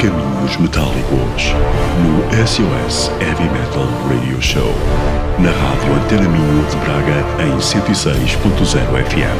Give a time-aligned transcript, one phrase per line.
[0.00, 1.52] Caminhos Metálicos,
[2.00, 4.72] no SOS Heavy Metal Radio Show,
[5.38, 9.38] na Rádio Antena Minho de Braga em 106.0 FM.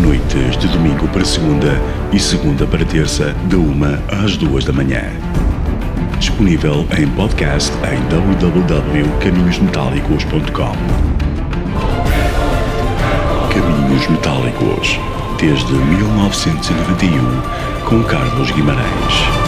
[0.00, 1.82] Noites de domingo para segunda
[2.12, 5.02] e segunda para terça, de uma às duas da manhã.
[6.20, 10.76] Disponível em podcast em www.caminhosmetálicos.com.
[13.52, 15.00] Caminhos Metálicos,
[15.40, 17.22] desde 1991,
[17.84, 19.47] com Carlos Guimarães.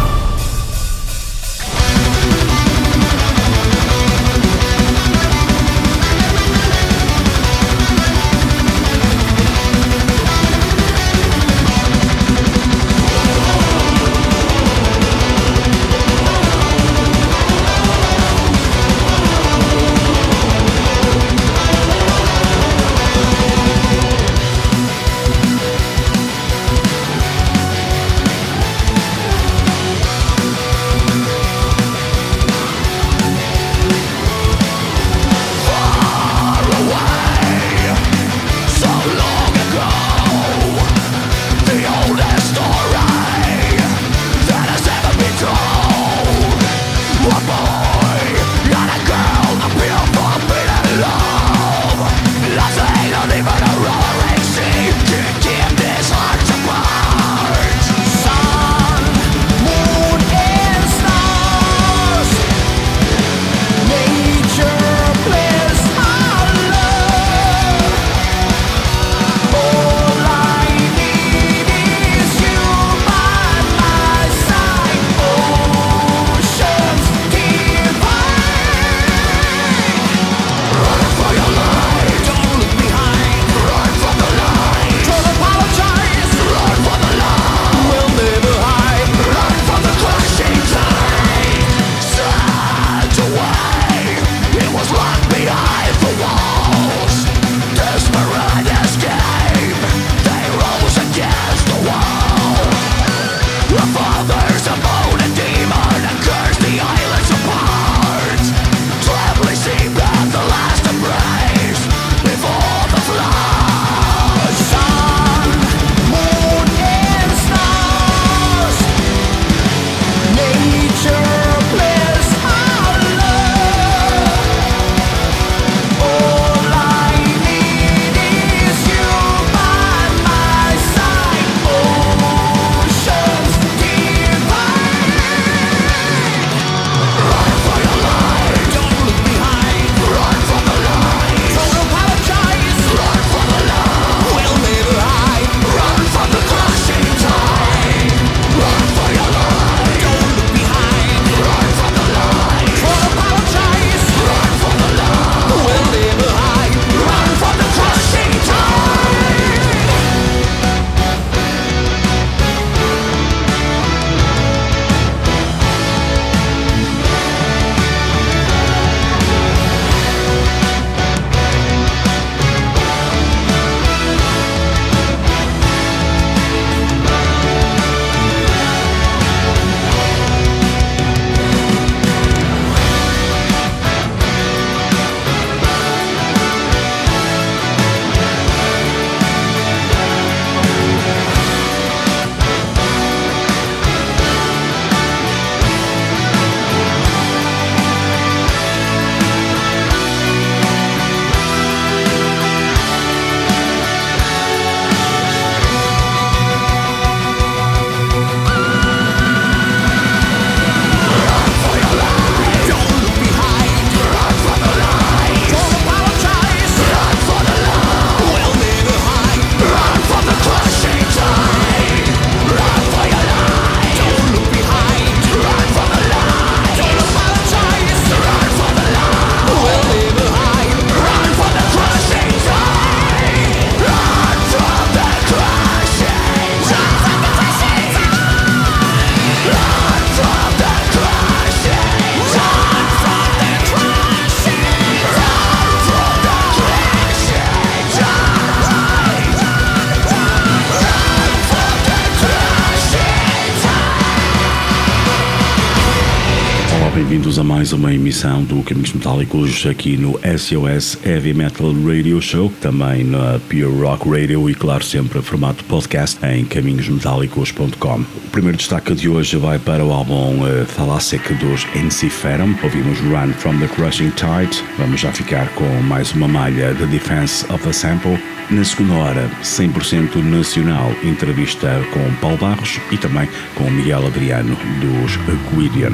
[257.70, 263.38] Mais uma emissão do Caminhos Metálicos aqui no SOS Heavy Metal Radio Show, também na
[263.49, 268.00] Pure Rock Radio e, claro, sempre a formato podcast em caminhosmetálicos.com.
[268.00, 272.56] O primeiro destaque de hoje vai para o álbum uh, Thalassic dos Enciferum.
[272.62, 274.64] Ouvimos Run from the Crushing Tide.
[274.76, 278.19] Vamos já ficar com mais uma malha The Defense of the Sample.
[278.50, 285.16] Na segunda hora, 100% nacional, entrevista com Paulo Barros e também com Miguel Adriano dos
[285.55, 285.93] Guidian.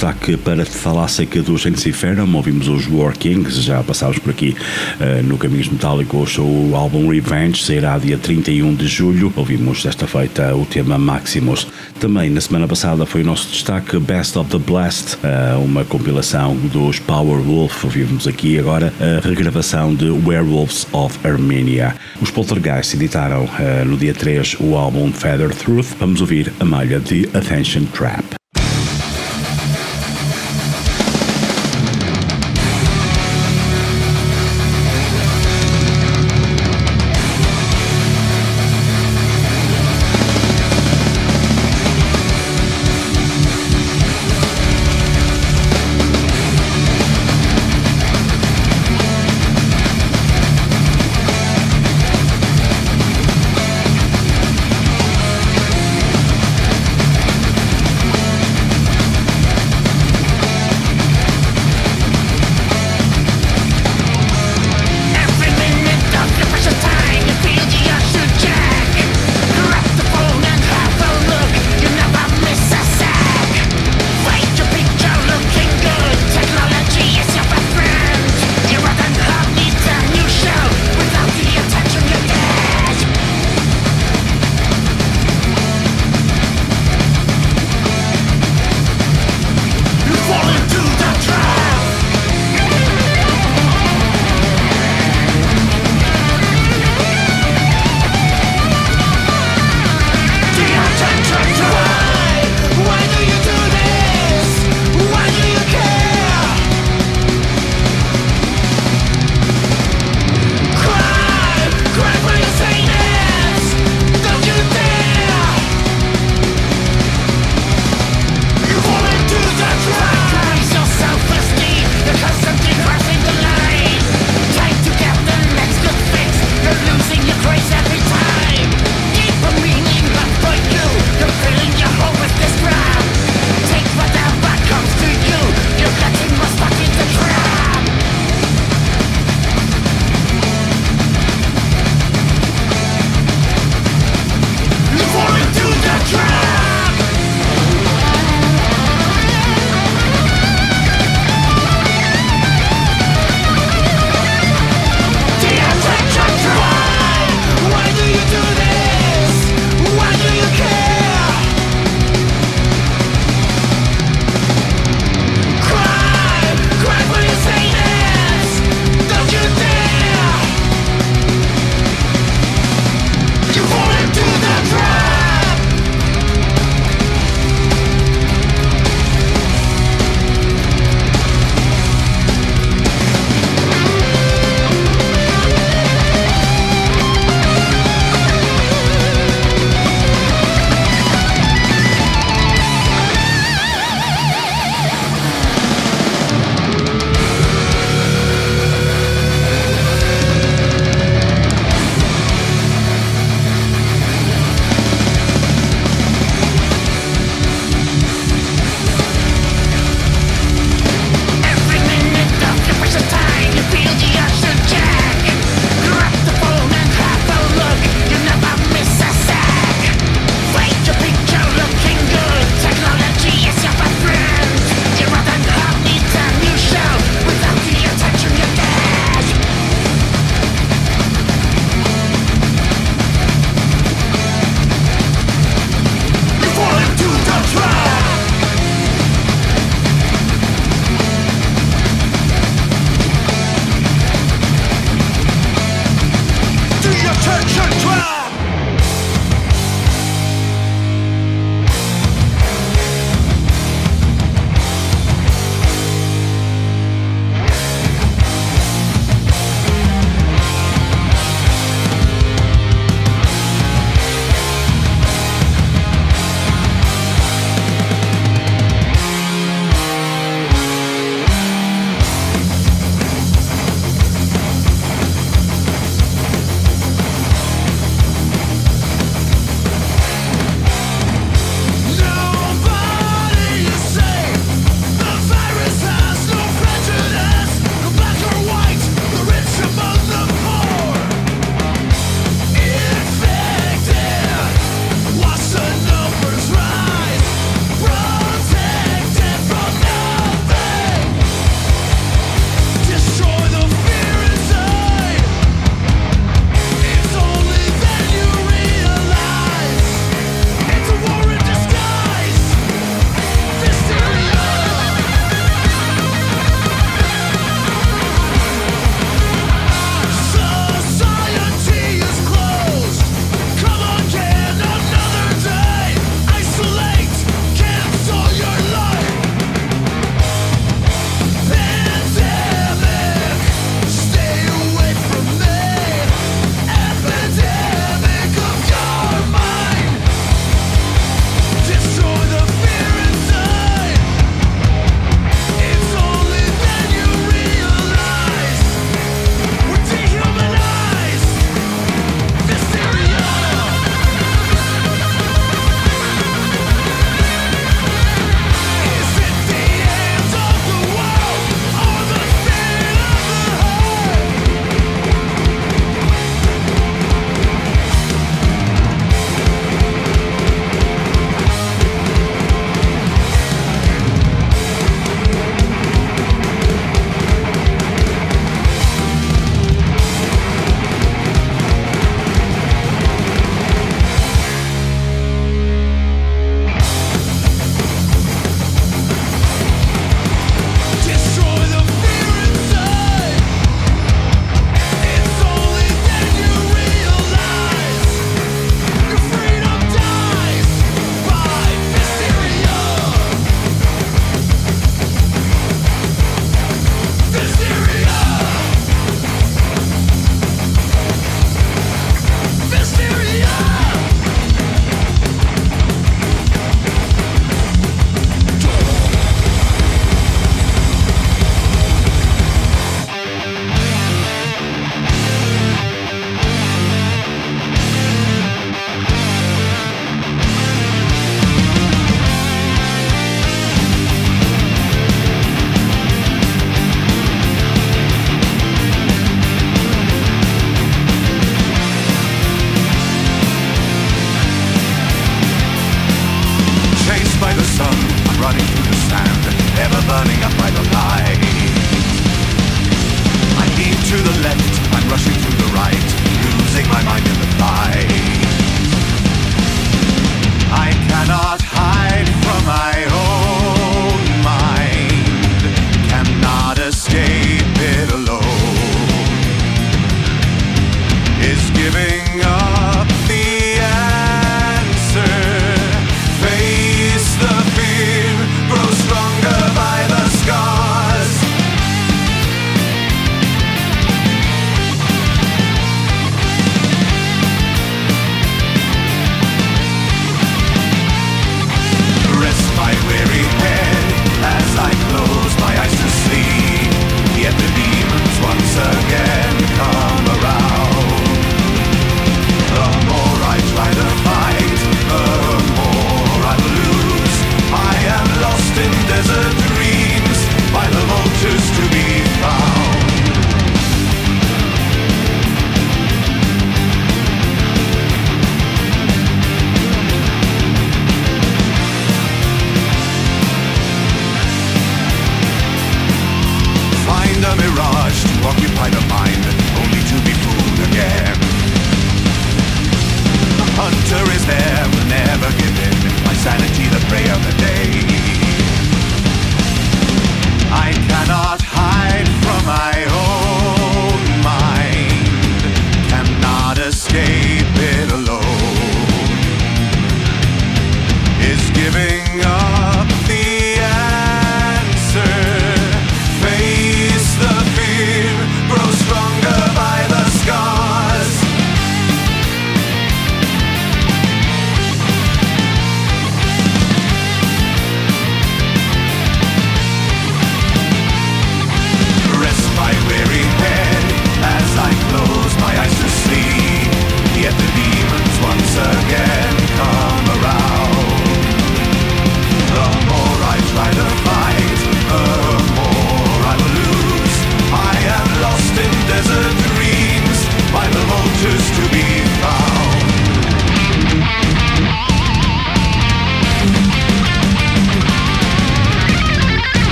[0.00, 4.56] Destaque para Thalasseca dos Ensiferum, ouvimos os War Kings, já passámos por aqui
[4.98, 10.56] uh, no Caminhos Metálicos, o álbum Revenge sairá dia 31 de julho, ouvimos desta feita
[10.56, 11.66] o tema Maximus.
[12.00, 16.56] Também na semana passada foi o nosso destaque Best of the Blast, uh, uma compilação
[16.56, 21.94] dos Power Wolf, ouvimos aqui agora a regravação de Werewolves of Armenia.
[22.22, 26.98] Os Poltergeist editaram uh, no dia 3 o álbum Feather Truth, vamos ouvir a malha
[26.98, 28.39] de Attention Trap.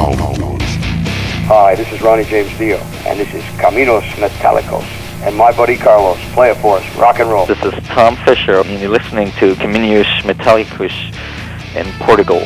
[0.00, 4.82] Hi, this is Ronnie James Dio, and this is Caminos Metallicos.
[5.26, 7.44] And my buddy Carlos, play it for us, rock and roll.
[7.44, 10.94] This is Tom Fisher, and you're listening to Comenius Metallicus
[11.76, 12.40] in Portugal.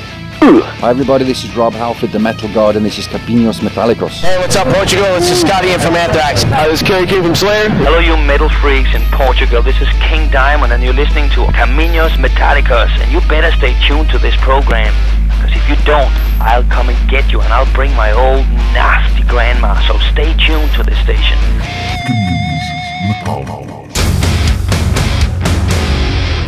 [0.82, 4.10] Hi everybody, this is Rob Halford, the Metal God, and this is Capinos Metallicos.
[4.20, 5.06] Hey, what's up, Portugal?
[5.14, 6.42] This is Scotty in from Anthrax.
[6.42, 7.70] Hi, this is Kerry King from Slayer.
[7.70, 9.62] Hello, you metal freaks in Portugal.
[9.62, 12.90] This is King Diamond, and you're listening to Caminos Metallicus.
[13.00, 14.92] And you better stay tuned to this program,
[15.28, 19.22] because if you don't, I'll come and get you, and I'll bring my old nasty
[19.28, 19.80] grandma.
[19.86, 21.38] So stay tuned to this station.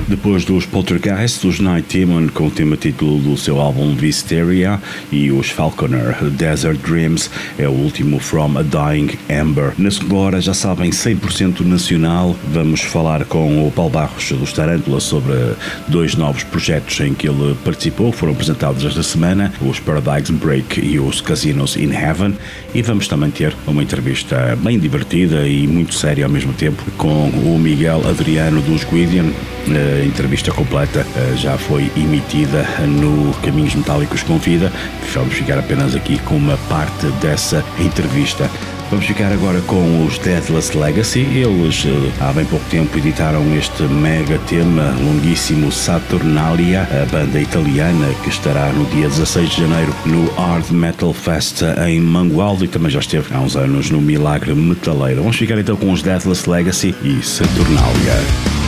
[0.08, 5.32] Depois dos Poltergeist, os Night Demon com o tema título do seu álbum Visteria e
[5.32, 9.72] os Falconer Desert Dreams é o último From a Dying Ember.
[9.76, 15.00] Na segunda hora, já sabem, 100% nacional, vamos falar com o Paulo Barros dos Tarântula
[15.00, 15.34] sobre
[15.88, 20.80] dois novos projetos em que ele participou, que foram apresentados esta semana, os Paradigm Break
[20.80, 22.34] e os Casinos in Heaven,
[22.72, 27.28] e vamos também ter uma entrevista bem divertida e muito séria ao mesmo tempo com
[27.28, 29.32] o Miguel Adriano dos Guidian.
[29.96, 34.70] A entrevista completa eh, já foi emitida no Caminhos Metálicos com Vida.
[35.14, 38.50] Vamos ficar apenas aqui com uma parte dessa entrevista.
[38.90, 41.20] Vamos ficar agora com os Deathless Legacy.
[41.20, 48.12] Eles eh, há bem pouco tempo editaram este mega tema longuíssimo Saturnalia, a banda italiana
[48.22, 52.90] que estará no dia 16 de janeiro no Hard Metal Fest em Mangualdo e também
[52.90, 55.22] já esteve há uns anos no Milagre Metaleiro.
[55.22, 58.65] Vamos ficar então com os Deathless Legacy e Saturnalia.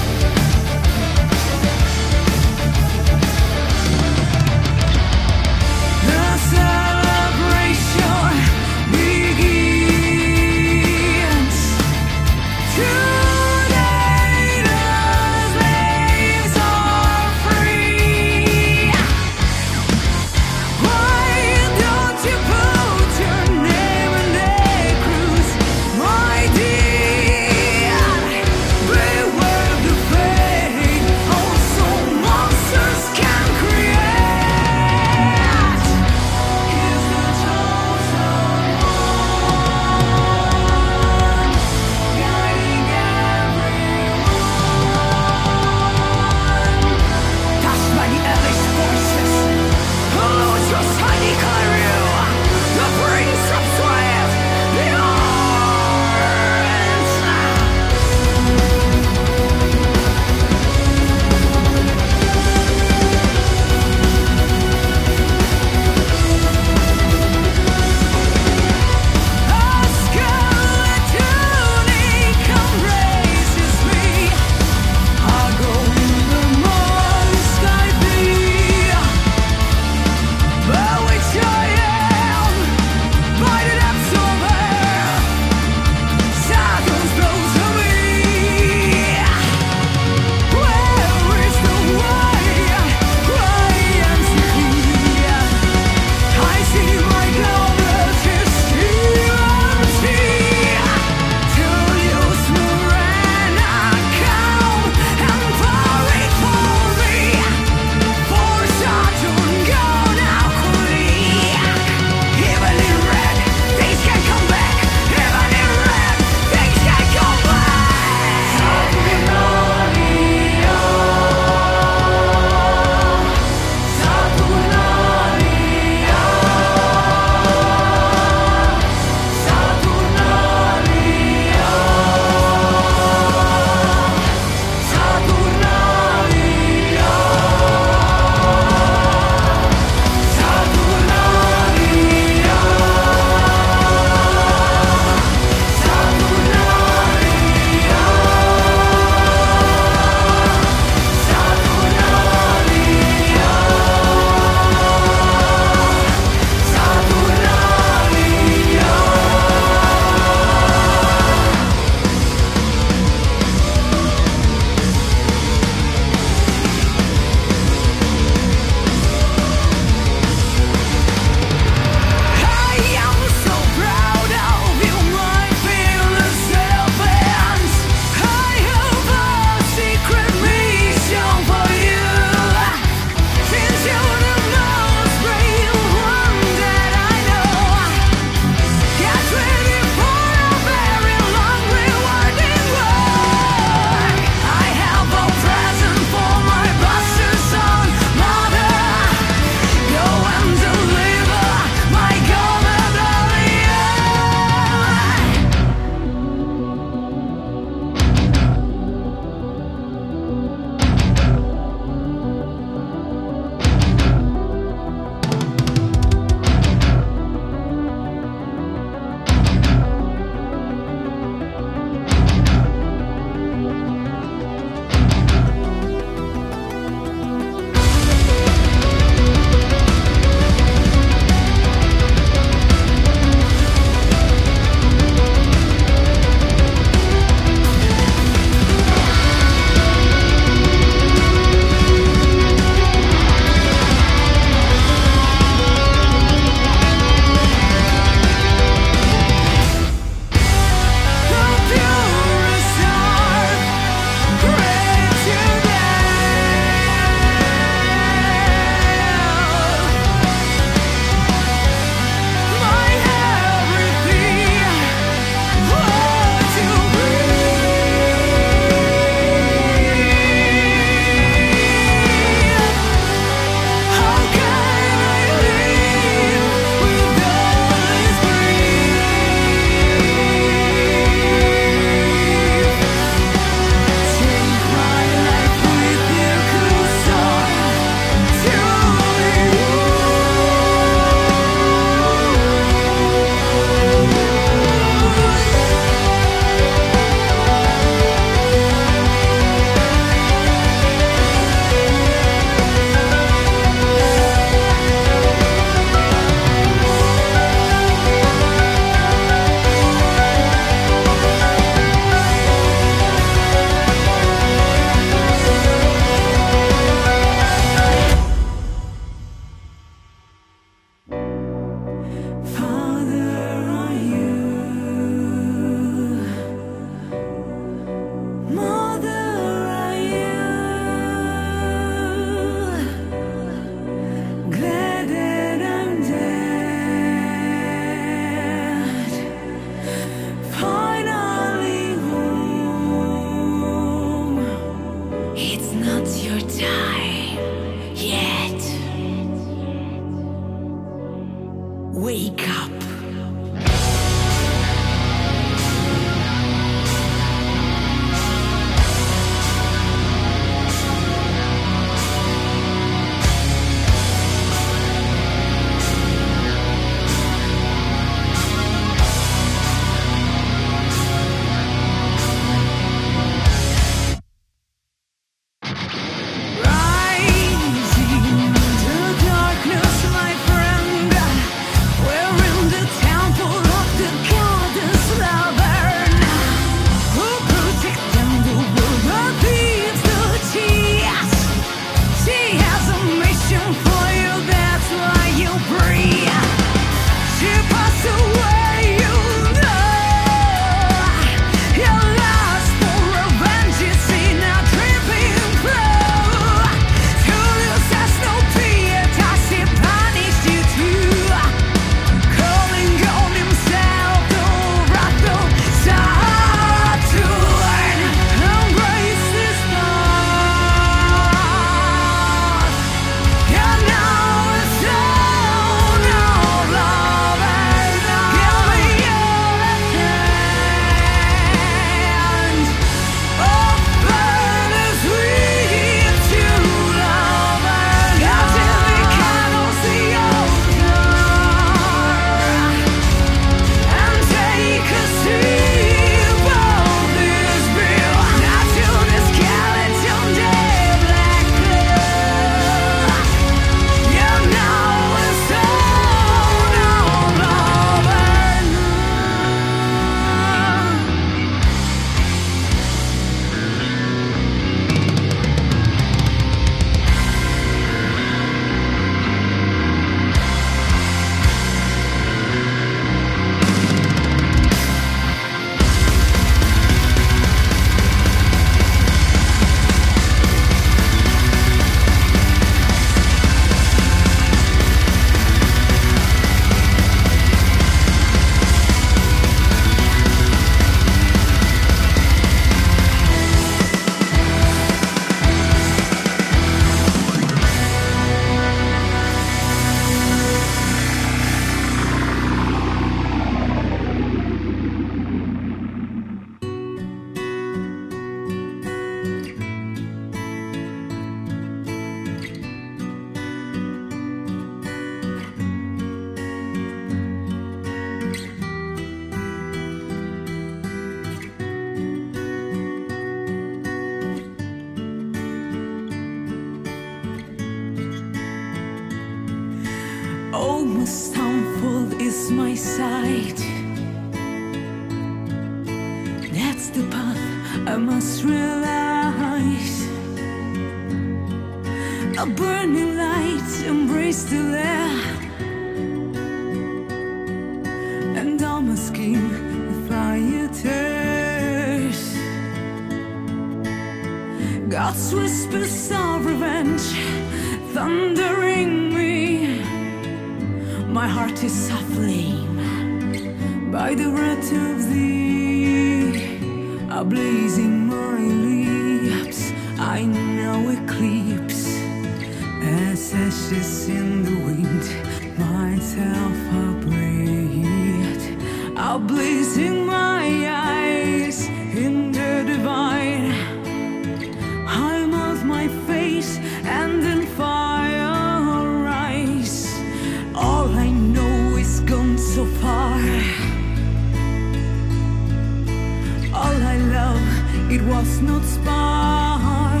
[597.94, 600.00] it was not spar.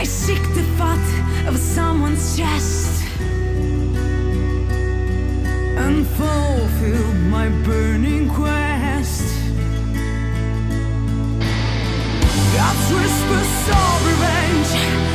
[0.00, 1.08] I seek the thought
[1.46, 3.04] of someone's chest
[5.76, 9.28] and fulfill my burning quest.
[12.56, 13.42] God's whisper
[13.72, 15.11] of revenge.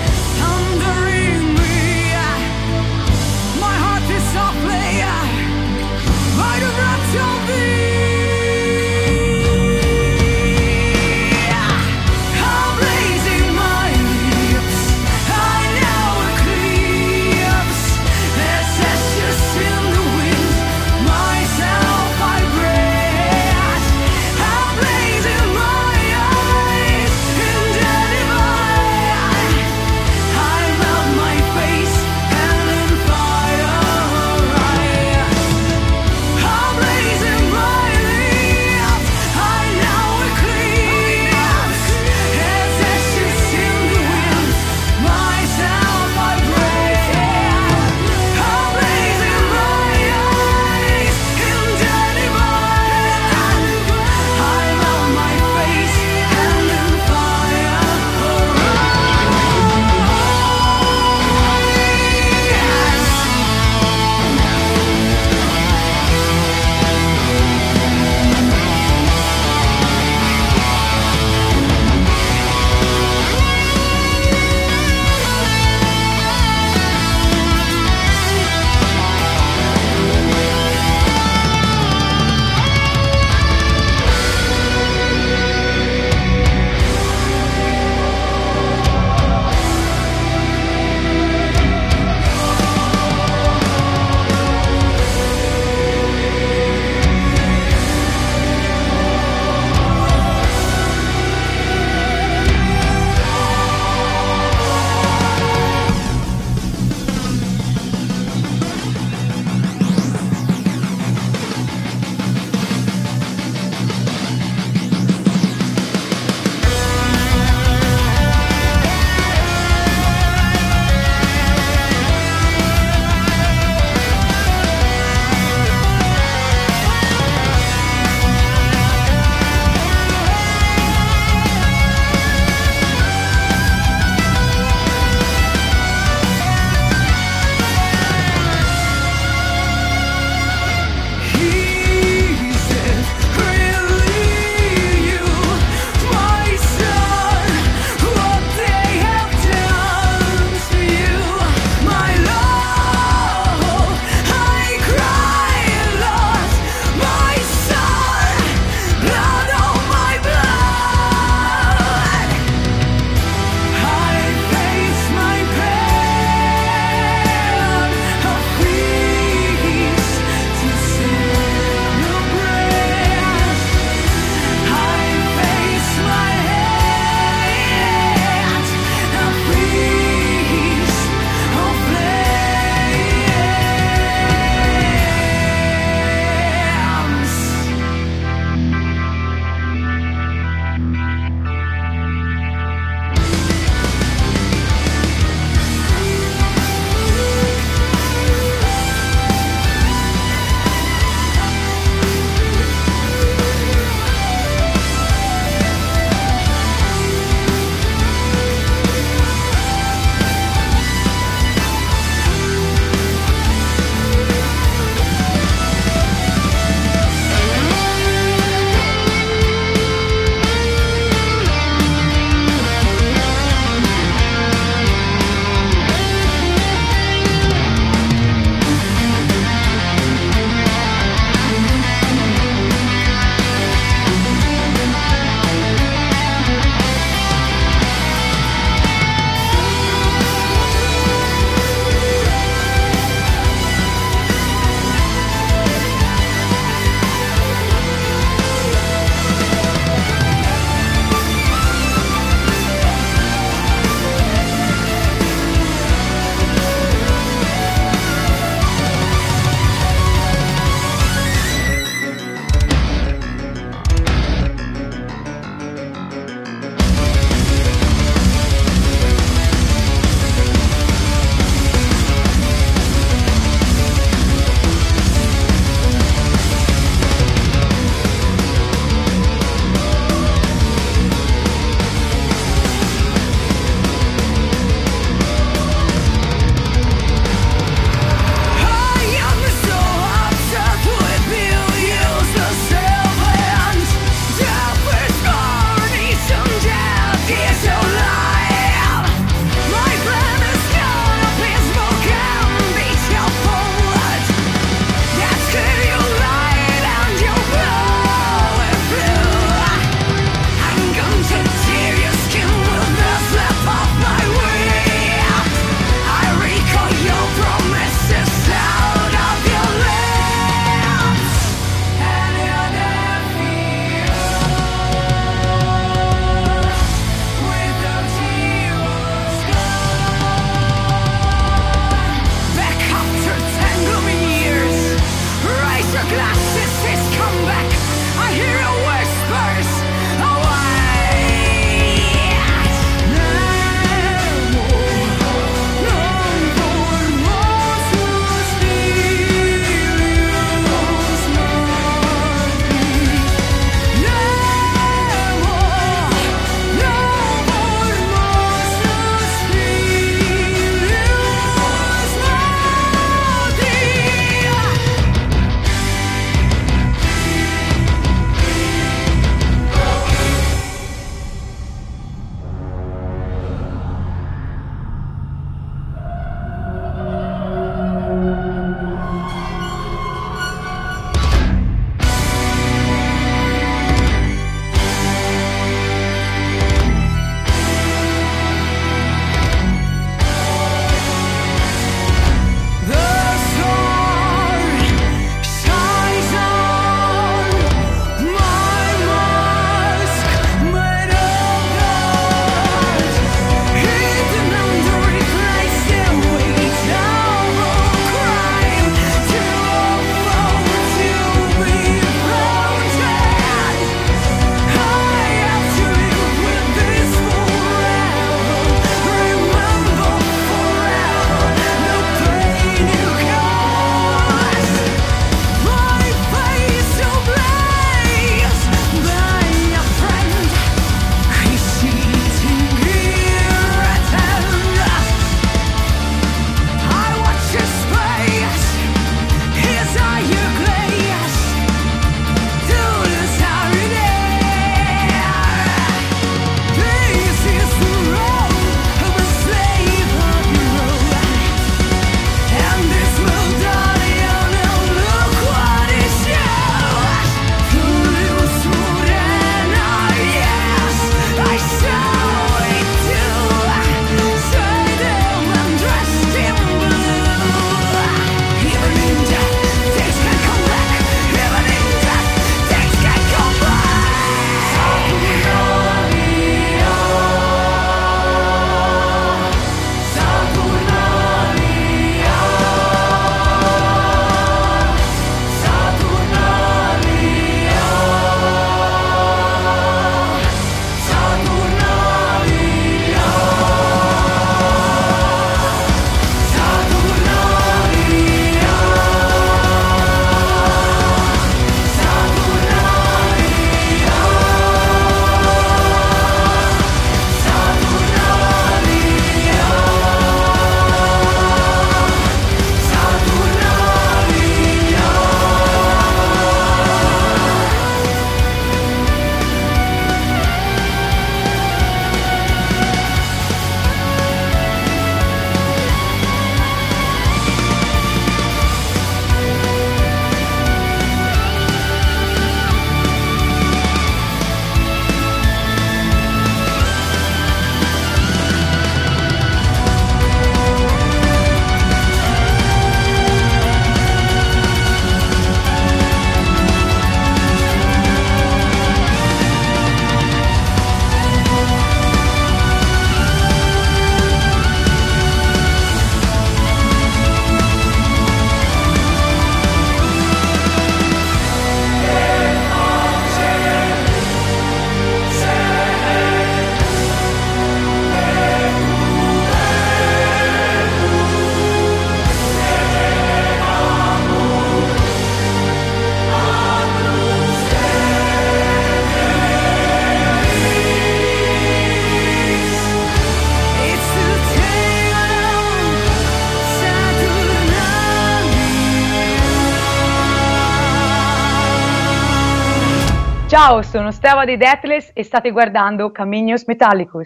[593.60, 597.26] Ciao, sono Steva di Deathless e state guardando Caminhos Metálicos.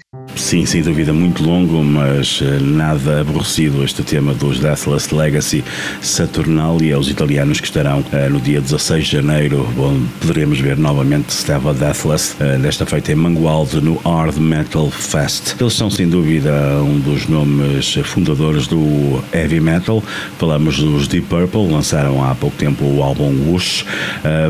[0.51, 5.63] Sim, sem dúvida, muito longo, mas eh, nada aborrecido este tema dos Deathless Legacy
[6.01, 11.33] Saturnalia, os italianos que estarão eh, no dia 16 de janeiro, onde poderemos ver novamente
[11.33, 15.55] Steva Deathless, eh, desta feita em Mangualde, no Hard Metal Fest.
[15.57, 16.51] Eles são, sem dúvida,
[16.83, 20.03] um dos nomes fundadores do heavy metal.
[20.37, 23.85] Falamos dos Deep Purple, lançaram há pouco tempo o álbum Whoosh.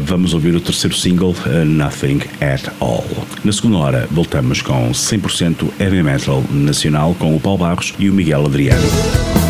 [0.03, 3.05] Vamos ouvir o terceiro single, Nothing at All.
[3.43, 8.13] Na segunda hora, voltamos com 100% heavy metal nacional com o Paulo Barros e o
[8.13, 9.40] Miguel Adriano.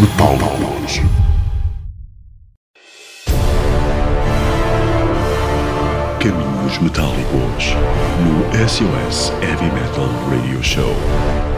[0.00, 1.02] Metálicos.
[6.18, 7.76] Caminhos Metálicos
[8.24, 10.96] no SOS Heavy Metal Radio Show.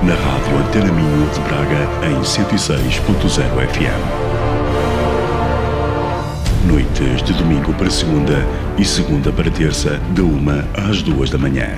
[0.03, 4.03] Na rádio Antena Minho de Braga em 106.0 FM.
[6.67, 8.45] Noites de domingo para segunda
[8.77, 11.69] e segunda para terça, da uma às duas da manhã.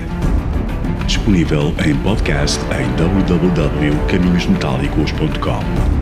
[1.06, 5.93] Disponível em podcast em www.caminhosmetálicos.com.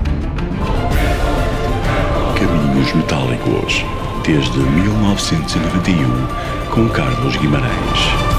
[2.72, 3.84] Caminhos Metálicos,
[4.24, 6.08] desde 1991,
[6.70, 8.31] com Carlos Guimarães.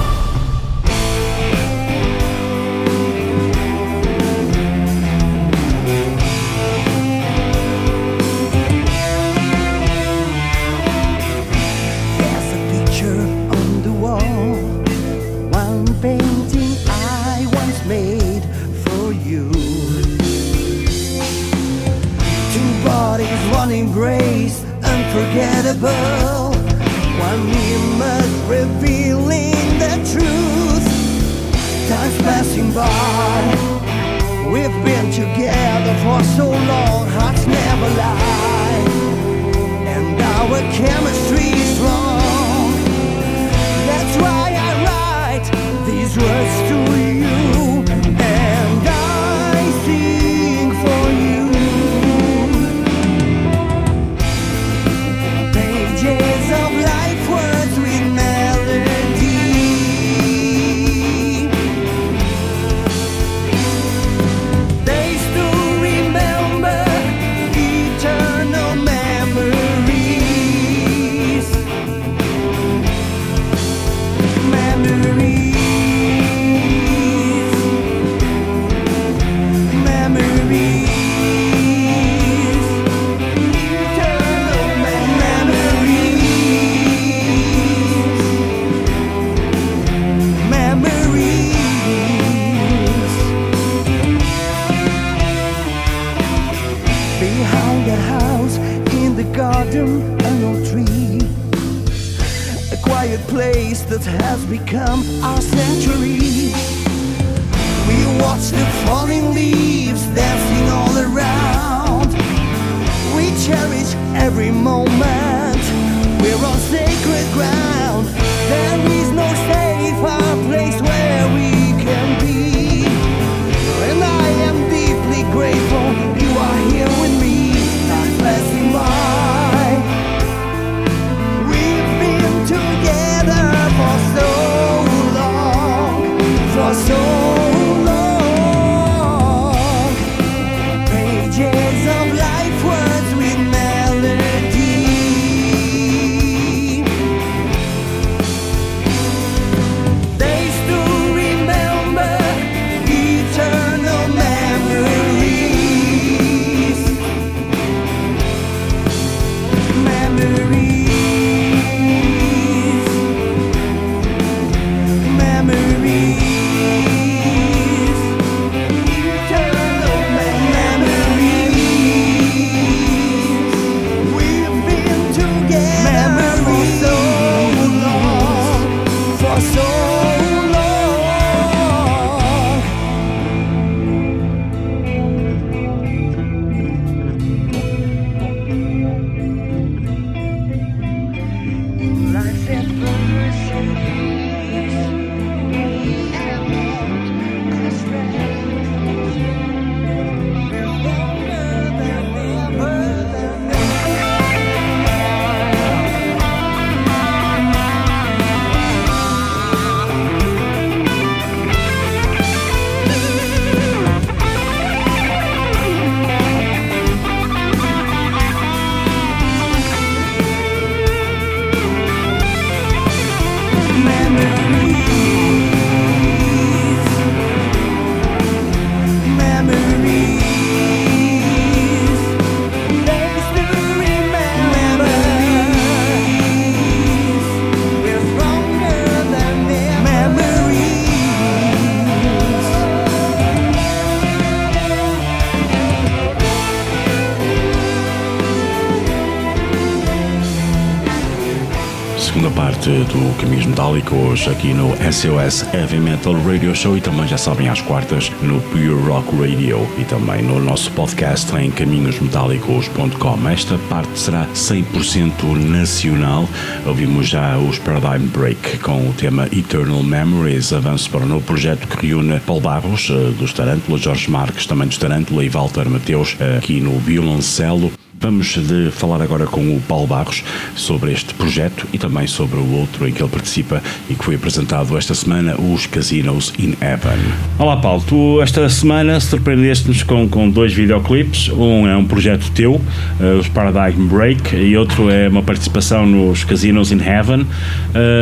[253.74, 258.40] Metálicos aqui no SOS Heavy Metal Radio Show e também já sabem às quartas no
[258.40, 263.28] Pure Rock Radio e também no nosso podcast em caminhosmetálicos.com.
[263.28, 266.28] Esta parte será 100% nacional.
[266.64, 271.66] Ouvimos já os Paradigm Break com o tema Eternal Memories, avanço para o novo projeto
[271.66, 276.16] que reúne Paulo Barros, eh, dos Tarântula, Jorge Marques, também dos Tarântula e Walter Mateus,
[276.20, 277.72] eh, aqui no violoncelo.
[278.04, 280.22] Vamos de falar agora com o Paulo Barros
[280.54, 284.16] sobre este projeto e também sobre o outro em que ele participa e que foi
[284.16, 286.98] apresentado esta semana, os Casinos in Heaven.
[287.38, 291.30] Olá Paulo, tu esta semana surpreendeste-nos com, com dois videoclipes.
[291.30, 292.60] Um é um projeto teu,
[293.00, 297.26] eh, os Paradigm Break, e outro é uma participação nos Casinos in Heaven.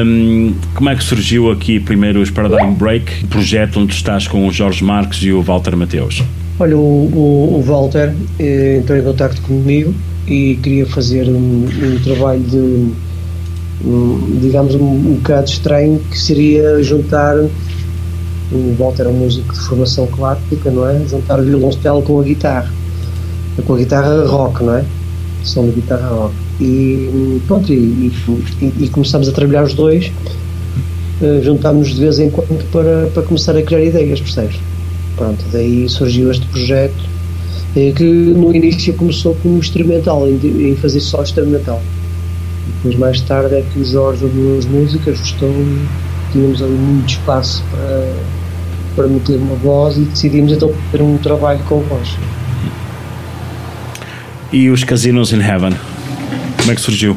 [0.04, 4.52] Hum, como é que surgiu aqui primeiro os Paradigm Break, projeto onde estás com o
[4.52, 6.24] Jorge Marques e o Walter Mateus?
[6.62, 9.92] Olha, o, o, o Walter eh, entrou em contato comigo
[10.28, 12.92] e queria fazer um, um trabalho de,
[13.84, 19.58] um, digamos, um, um bocado estranho, que seria juntar, o Walter é um músico de
[19.58, 21.04] formação clássica, não é?
[21.08, 22.72] Juntar o violoncelo com a guitarra,
[23.66, 24.84] com a guitarra rock, não é?
[25.42, 26.34] som de guitarra rock.
[26.60, 28.12] E pronto, e,
[28.60, 30.12] e, e começamos a trabalhar os dois,
[31.20, 34.60] uh, juntámos de vez em quando para, para começar a criar ideias, percebes?
[35.16, 37.12] Pronto, daí surgiu este projeto
[37.76, 41.82] eh, que no início começou como instrumental, em, fazer só instrumental.
[42.76, 45.86] Depois mais tarde é que o Jorge ouviu as músicas, gostou e
[46.32, 48.14] tínhamos ali muito espaço para,
[48.96, 52.08] para meter uma voz e decidimos então ter um trabalho com voz.
[54.52, 55.72] E os Casinos in Heaven?
[56.58, 57.16] Como é que surgiu?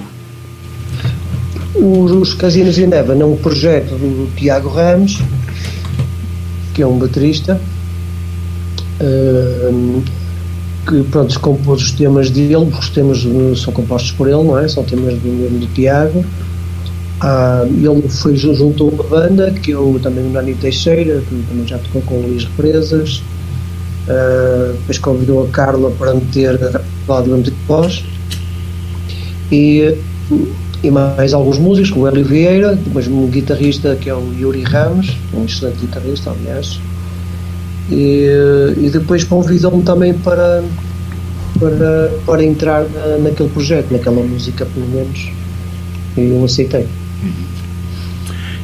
[1.74, 5.22] Os, os Casinos in Heaven é um projeto do Tiago Ramos,
[6.74, 7.60] que é um baterista,
[10.88, 13.26] que pronto, compôs os temas dele, os temas
[13.58, 14.68] são compostos por ele, não é?
[14.68, 16.24] São temas do, do Tiago.
[17.22, 21.68] Ah, ele foi junto a uma banda, que eu também o Nani Teixeira, que também
[21.68, 23.24] já tocou com o Luís Represas.
[24.08, 26.60] Uh, depois convidou a Carla para meter
[27.08, 28.04] lá de voz
[29.52, 29.98] e,
[30.84, 34.62] e mais alguns músicos, como o Hélio Vieira, depois um guitarrista que é o Yuri
[34.62, 36.80] Ramos, um excelente guitarrista, aliás.
[37.92, 38.28] E,
[38.78, 40.64] e depois convidou-me também para,
[41.60, 45.30] para, para entrar na, naquele projeto, naquela música, pelo menos,
[46.18, 46.88] e eu aceitei.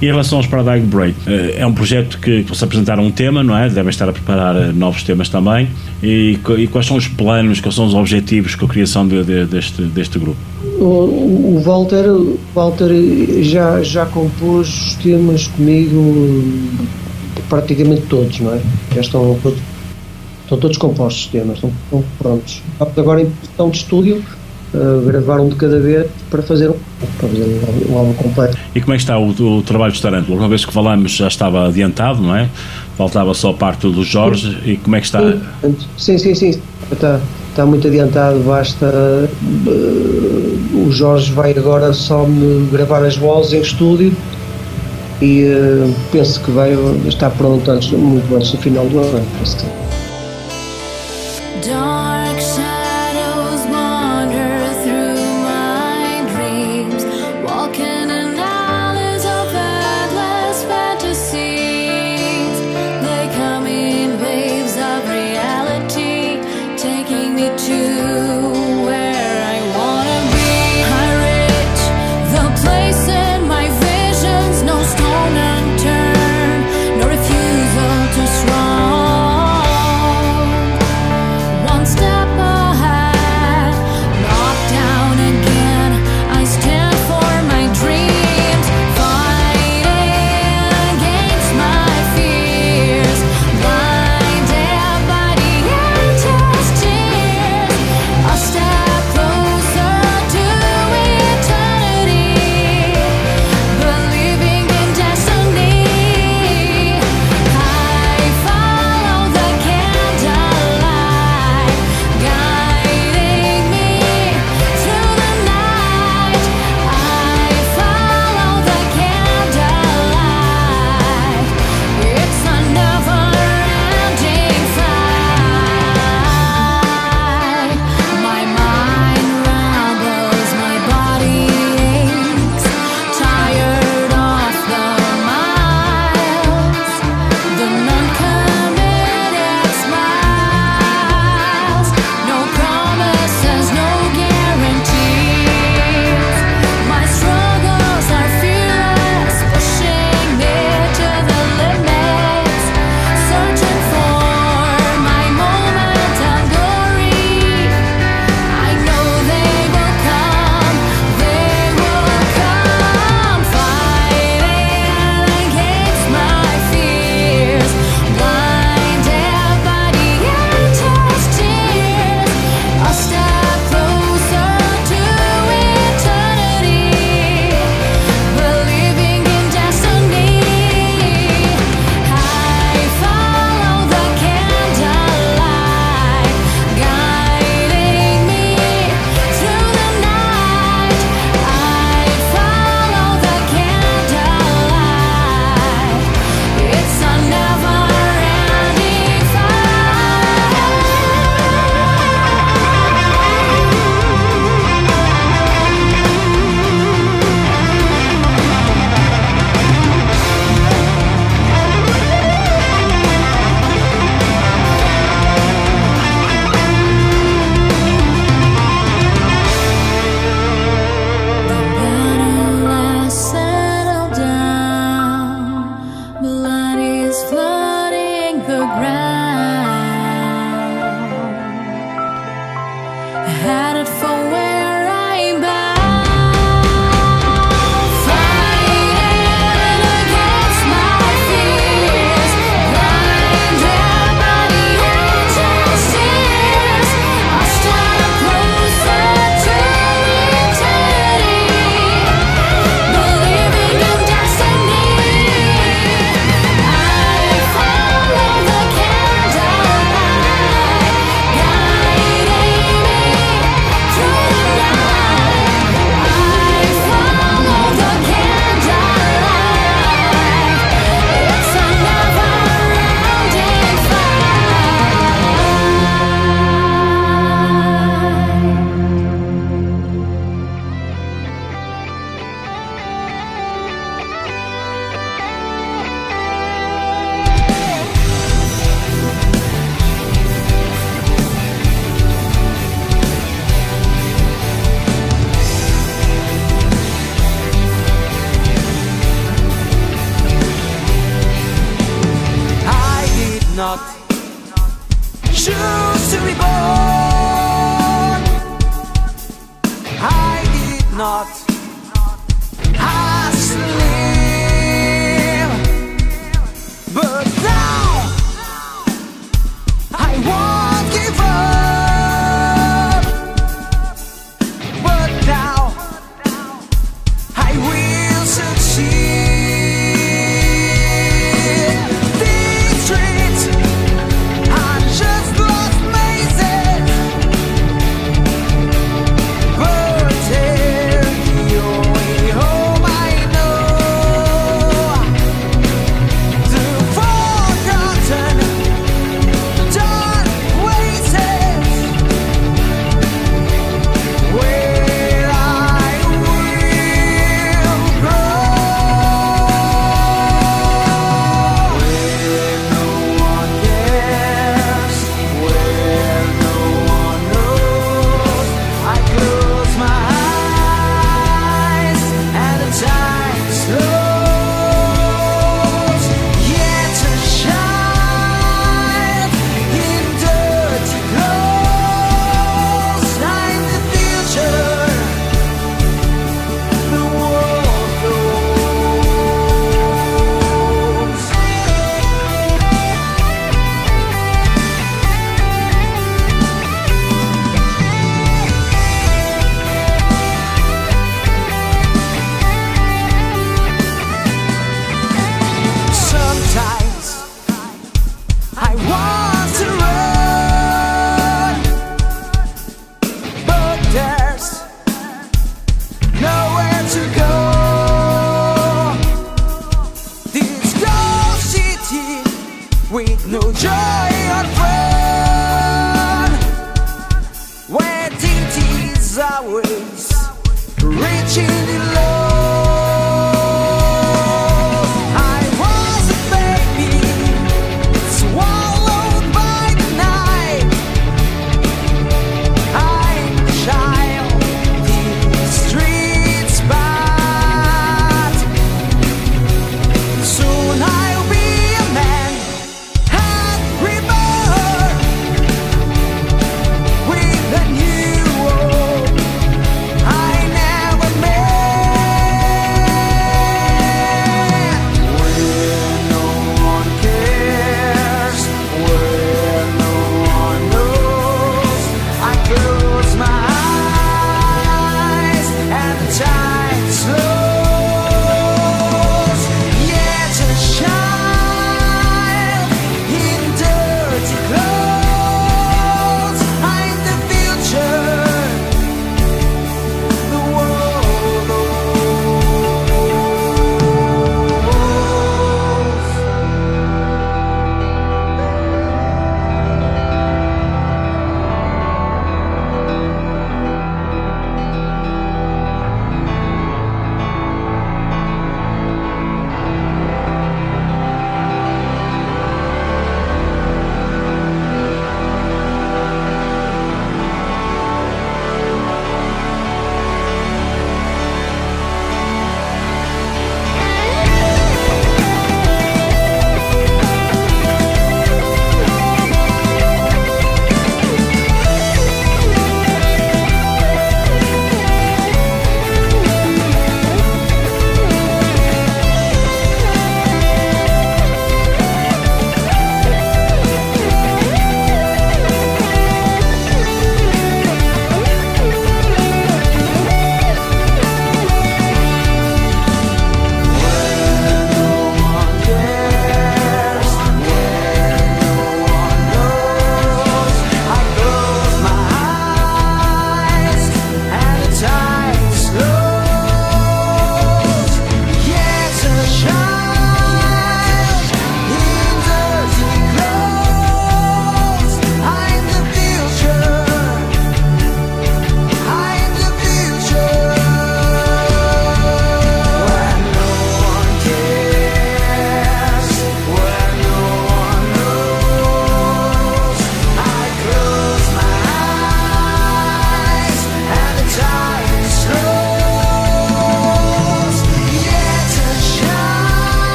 [0.00, 3.56] Em relação aos Paradigm Break, eh, é um projeto que vocês apresentaram um tema, não
[3.56, 3.66] é?
[3.70, 5.70] Devem estar a preparar eh, novos temas também.
[6.02, 9.46] E, e quais são os planos, quais são os objetivos com a criação de, de,
[9.46, 10.36] deste, deste grupo?
[10.78, 12.04] O, o Walter,
[12.54, 12.90] Walter
[13.42, 16.44] já, já compôs os temas comigo
[17.48, 18.60] praticamente todos, não é?
[18.94, 19.38] Já estão,
[20.42, 22.62] estão todos compostos os temas, estão, estão prontos.
[22.96, 24.22] Agora em questão de estúdio,
[24.74, 26.72] uh, gravar um de cada vez para fazer,
[27.18, 28.56] para fazer um, um álbum completo.
[28.74, 30.38] E como é que está o, o trabalho de Tarântula?
[30.38, 32.48] Uma vez que falamos já estava adiantado, não é?
[32.96, 34.70] Faltava só parte do Jorge sim.
[34.70, 35.20] e como é que está?
[35.98, 36.60] Sim, sim, sim.
[36.90, 37.20] Está,
[37.50, 38.86] está muito adiantado, basta.
[39.66, 44.14] Uh, o Jorge vai agora só me gravar as vozes em estúdio
[45.20, 46.72] e uh, penso que vai
[47.06, 49.26] estar pronto antes, muito antes do final do ano.
[49.38, 49.86] Penso que sim.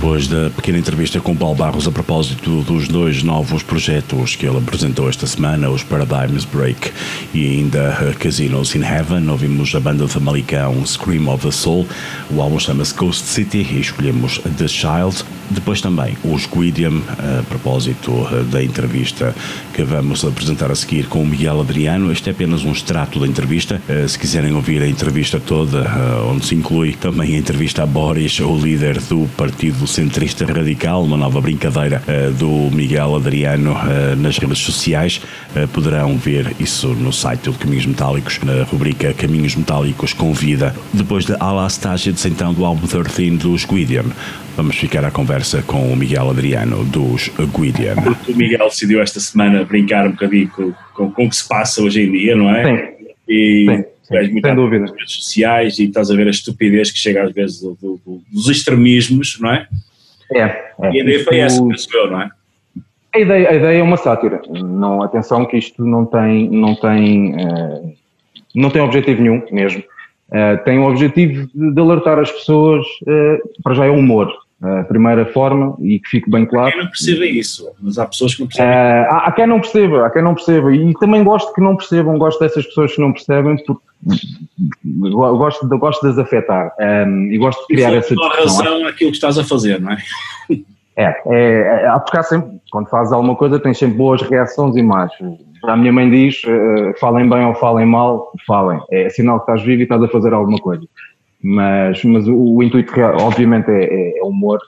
[0.00, 4.56] Depois da pequena entrevista com Paulo Barros a propósito dos dois novos projetos que ele
[4.56, 6.90] apresentou esta semana, os Paradigms Break
[7.34, 11.86] e ainda uh, Casinos in Heaven, ouvimos a banda Famalicão Scream of the Soul,
[12.30, 15.22] o álbum chama-se Ghost City e escolhemos The Child.
[15.50, 17.02] Depois também os Guidium,
[17.40, 19.34] a propósito uh, da entrevista
[19.74, 22.10] que vamos apresentar a seguir com o Miguel Adriano.
[22.10, 23.82] Este é apenas um extrato da entrevista.
[24.08, 25.84] Se quiserem ouvir a entrevista toda,
[26.30, 31.16] onde se inclui também a entrevista a Boris, o líder do Partido Centrista Radical, uma
[31.16, 35.20] nova brincadeira uh, do Miguel Adriano uh, nas redes sociais.
[35.54, 40.74] Uh, poderão ver isso no site do Caminhos Metálicos, na rubrica Caminhos Metálicos Convida.
[40.92, 44.04] Depois de Alastágides, então, do álbum 13 dos Guidian,
[44.56, 47.96] vamos ficar à conversa com o Miguel Adriano dos Guidian.
[48.28, 51.82] O Miguel decidiu esta semana brincar um bocadinho com, com, com o que se passa
[51.82, 52.64] hoje em dia, não é?
[52.64, 53.00] Sim.
[53.28, 54.80] E Sim, és muito sem dúvida.
[54.82, 58.00] nas redes sociais e estás a ver a estupidez que chega às vezes do- do-
[58.04, 59.68] do- dos extremismos, não é?
[60.32, 60.72] É, é.
[60.92, 61.60] E a ideia foi essa,
[61.94, 62.30] eu, não é?
[63.12, 64.40] A ideia, a ideia é uma sátira.
[64.48, 67.92] Não, atenção que isto não tem, não tem, eh,
[68.54, 69.82] não tem objetivo nenhum mesmo.
[70.32, 74.32] Eh, tem o objetivo de, de alertar as pessoas, eh, para já é o humor.
[74.62, 76.70] A primeira forma, e que fique bem claro.
[76.70, 78.70] Quem não perceba isso, mas há pessoas que não percebem.
[78.70, 81.76] Eh, há, há quem não perceba, há quem não perceba, e também gosto que não
[81.76, 83.82] percebam, gosto dessas pessoas que não percebem, porque
[84.84, 88.44] go- gosto, de, gosto de as afetar ehm, e gosto de criar e essa discussão.
[88.44, 89.96] razão aquilo que estás a fazer, não é?
[90.96, 94.76] É, é, é há porque há sempre, quando fazes alguma coisa, tens sempre boas reações
[94.76, 95.10] e más.
[95.64, 98.78] A minha mãe diz, eh, falem bem ou falem mal, falem.
[98.90, 100.82] É sinal que estás vivo e estás a fazer alguma coisa.
[101.42, 104.58] Mas, mas o, o intuito, real, obviamente, é, é- é humor.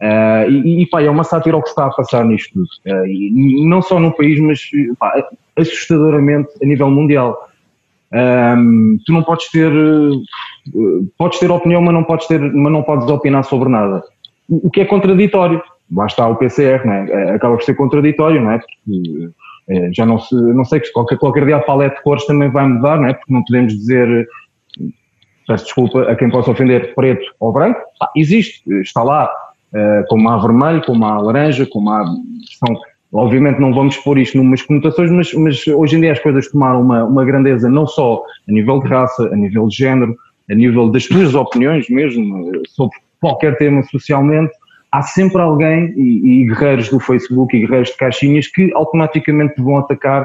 [0.00, 2.68] Eh, e, e pá, é uma sátira ao que está a passar nisto tudo.
[2.86, 4.60] Eh, e não só no país, mas
[4.98, 5.12] pá,
[5.56, 7.48] assustadoramente a nível mundial.
[8.12, 12.82] Ahm, tu não podes ter, eh, podes ter opinião, mas não podes ter, mas não
[12.82, 14.02] podes opinar sobre nada.
[14.48, 15.62] O o que é contraditório.
[15.94, 17.06] Lá está o PCR, é?
[17.10, 18.58] Eh, Acaba por ser contraditório, não é?
[18.58, 19.30] Porque
[19.68, 22.50] eh, já não se, não sei que qualquer, qualquer dia a paleta de cores também
[22.50, 23.14] vai mudar, não é?
[23.14, 24.26] Porque não podemos dizer,
[25.46, 27.80] peço desculpa a quem possa ofender, preto ou branco.
[27.98, 29.30] Pá, existe, está lá,
[29.72, 32.04] eh, como há vermelho, como há laranja, como há.
[32.58, 32.80] São,
[33.12, 36.80] obviamente não vamos pôr isto numas conotações, mas, mas hoje em dia as coisas tomaram
[36.80, 40.16] uma, uma grandeza não só a nível de raça, a nível de género,
[40.50, 44.52] a nível das tuas opiniões mesmo, eh, sobre qualquer tema socialmente,
[44.92, 49.62] há sempre alguém, e, e guerreiros do Facebook e guerreiros de caixinhas, que automaticamente te
[49.62, 50.24] vão atacar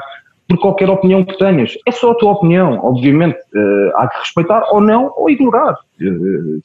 [0.50, 1.78] por qualquer opinião que tenhas.
[1.88, 5.78] É só a tua opinião, obviamente, eh, há que respeitar ou não, ou ignorar.
[6.02, 6.60] Eh,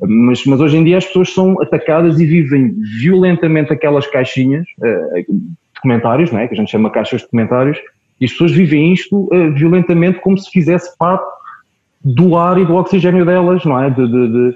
[0.00, 2.72] mas, mas hoje em dia as pessoas são atacadas e vivem
[3.02, 6.46] violentamente aquelas caixinhas eh, de comentários, não é?
[6.46, 7.78] que a gente chama caixas de comentários,
[8.20, 11.26] e as pessoas vivem isto violentamente como se fizesse parte
[12.04, 13.90] do ar e do oxigênio delas, não é?
[13.90, 14.54] De, de- de-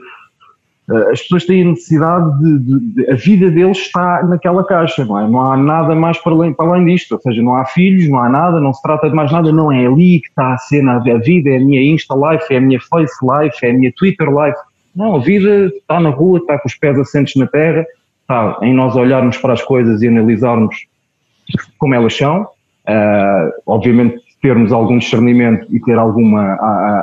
[0.91, 5.29] as pessoas têm necessidade de, de- de- A vida deles está naquela caixa, não é?
[5.29, 7.13] Não há nada mais para além, para além disto.
[7.13, 9.71] Ou seja, não há filhos, não há nada, não se trata de mais nada, não
[9.71, 10.97] é ali que está a cena.
[10.97, 13.93] A vida é a minha Insta Life, é a minha Face Life, é a minha
[13.95, 14.57] Twitter Life.
[14.97, 17.85] Não, a vida está na rua, está com os pés assentes na terra,
[18.23, 20.87] está em nós olharmos para as coisas e analisarmos
[21.79, 22.49] como elas são.
[22.87, 26.55] Ah, obviamente termos algum discernimento e ter alguma,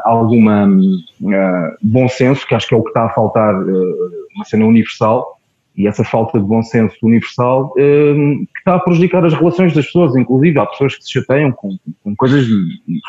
[0.05, 1.01] alguma hum,
[1.33, 3.63] ah, bom senso, que acho que é o que está a faltar, ah,
[4.35, 5.37] uma cena universal,
[5.77, 9.85] e essa falta de bom senso universal hum, que está a prejudicar as relações das
[9.85, 12.47] pessoas, inclusive há pessoas que se chateiam com, com coisas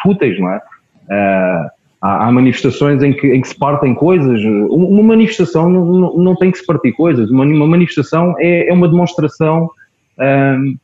[0.03, 0.61] fúteis, não é?
[1.09, 1.71] Ah,
[2.01, 4.41] há, manifestações em que, em que se partem coisas,
[4.71, 8.73] uma manifestação não, não, não tem que se partir coisas, uma, uma manifestação é, é
[8.73, 9.71] uma demonstração
[10.19, 10.77] hum,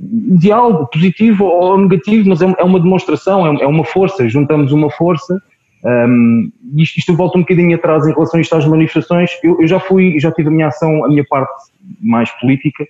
[0.00, 4.72] de algo positivo ou negativo, mas é, é uma demonstração, é, é uma força, juntamos
[4.72, 5.40] uma força.
[5.84, 9.30] Um, isto, isto volta um bocadinho atrás em relação a isto às manifestações.
[9.42, 11.52] Eu, eu já fui, já tive a minha ação, a minha parte
[12.00, 12.86] mais política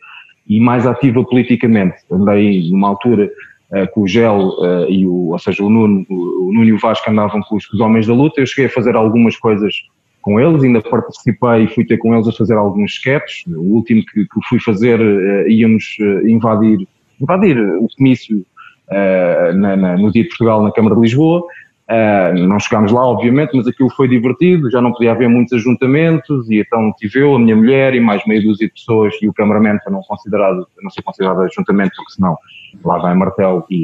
[0.49, 1.97] e mais ativa politicamente.
[2.11, 3.29] Andei numa altura
[3.73, 6.79] uh, com o Gel uh, e o, ou seja, o Nuno, o Nuno e o
[6.79, 8.41] Vasco andavam com os, com os homens da luta.
[8.41, 9.75] Eu cheguei a fazer algumas coisas
[10.23, 13.47] com eles, ainda participei e fui ter com eles a fazer alguns sketches.
[13.49, 16.87] O último que, que fui fazer, uh, íamos invadir
[17.21, 18.45] invadir o comício
[18.89, 21.43] uh, na, na, no Dia de Portugal na Câmara de Lisboa.
[21.91, 26.49] Uh, não chegámos lá, obviamente, mas aquilo foi divertido, já não podia haver muitos ajuntamentos,
[26.49, 29.33] e então tive eu, a minha mulher e mais meia dúzia de pessoas, e o
[29.33, 32.37] cameraman para não, considerado, não ser considerado ajuntamento, porque senão
[32.85, 33.75] lá vai martelo e,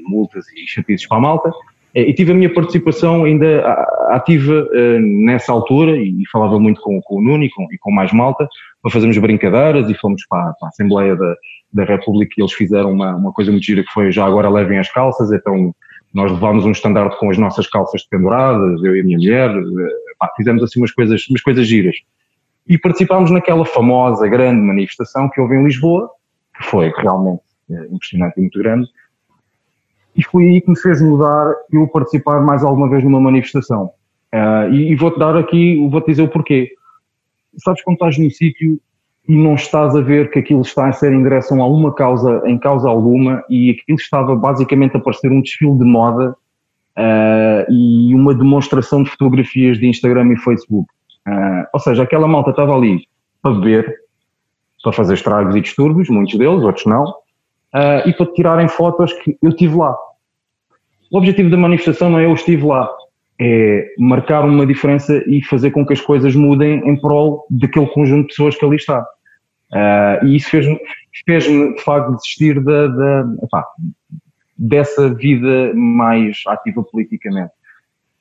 [0.00, 1.50] e multas e chatices para a malta.
[1.94, 3.62] E tive a minha participação ainda
[4.10, 4.68] ativa
[5.00, 8.46] nessa altura, e, falava muito com, com o Nuno e com, e com mais malta,
[8.82, 11.34] para fazermos brincadeiras, e fomos para, para a Assembleia da,
[11.72, 14.78] da República e eles fizeram uma, uma coisa muito gira que foi já agora levem
[14.78, 15.74] as calças, então
[16.14, 19.50] nós levámos um estandarte com as nossas calças penduradas, eu e a minha mulher,
[20.18, 21.96] pá, fizemos assim umas coisas, umas coisas giras.
[22.68, 26.10] e participámos naquela famosa grande manifestação que houve em Lisboa,
[26.56, 28.88] que foi realmente eh, impressionante e muito grande,
[30.16, 33.90] e foi aí que me fez mudar eu participar mais alguma vez numa manifestação.
[34.32, 36.70] Ah, e e vou-te dar aqui, vou-te dizer o porquê.
[37.58, 38.80] Sabes quando estás num sítio
[39.28, 42.42] e não estás a ver que aquilo está a ser em direção a uma causa,
[42.46, 46.36] em causa alguma, e aquilo estava basicamente a parecer um desfile de moda
[46.96, 50.88] ah, e uma demonstração de fotografias de Instagram e Facebook.
[51.26, 53.08] Ah, ou seja, aquela malta estava ali
[53.42, 53.96] para beber,
[54.82, 57.12] para fazer estragos e distúrbios, muitos deles, outros não,
[57.72, 59.96] ah, e para tirarem fotos que eu estive lá.
[61.10, 62.88] O objetivo da manifestação não é eu estive lá,
[63.40, 68.22] é marcar uma diferença e fazer com que as coisas mudem em prol daquele conjunto
[68.22, 69.04] de pessoas que ali está.
[69.72, 70.78] Ah, e isso fez-me,
[71.24, 73.66] fez-me de facto desistir da, da, epá,
[74.56, 77.52] dessa vida mais ativa politicamente.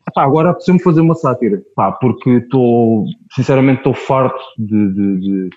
[0.07, 5.49] Epá, agora preciso-me fazer uma sátira, pá, porque estou, sinceramente, estou farto de, de, de,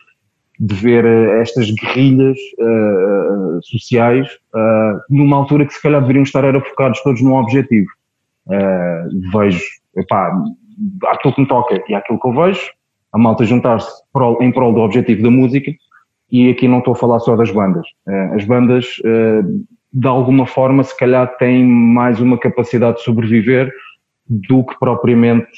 [0.61, 6.45] de ver eh, estas guerrilhas eh, sociais eh, numa altura que se calhar deveriam estar
[6.45, 7.89] era focados todos num objetivo.
[9.31, 9.63] Vejo,
[9.95, 10.33] epá,
[11.09, 12.71] aquilo que me toca e aquilo que eu vejo,
[13.13, 13.91] a malta juntar-se
[14.41, 15.73] em prol do objetivo da música,
[16.31, 17.87] e aqui não estou a falar só das bandas.
[18.07, 19.43] Eh, as bandas, eh,
[19.93, 23.73] de alguma forma, se calhar têm mais uma capacidade de sobreviver
[24.29, 25.49] do que propriamente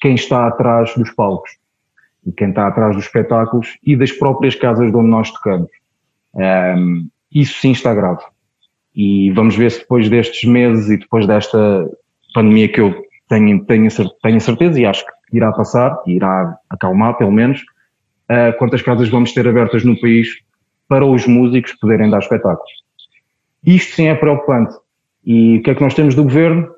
[0.00, 1.50] quem está atrás dos palcos
[2.26, 5.70] e quem está atrás dos espetáculos e das próprias casas de onde nós tocamos.
[6.36, 8.22] Ehm, isso sim está grave.
[8.94, 11.88] E vamos ver se depois destes meses e depois desta
[12.34, 12.94] pandemia que eu
[13.28, 13.88] tenho, tenho,
[14.22, 17.64] tenho certeza e acho que irá passar, irá acalmar pelo menos,
[18.28, 20.28] eh, quantas casas vamos ter abertas no país
[20.88, 22.70] para os músicos poderem dar espetáculos.
[23.64, 24.74] Isto sim é preocupante.
[25.24, 26.68] E o que é que nós temos do governo?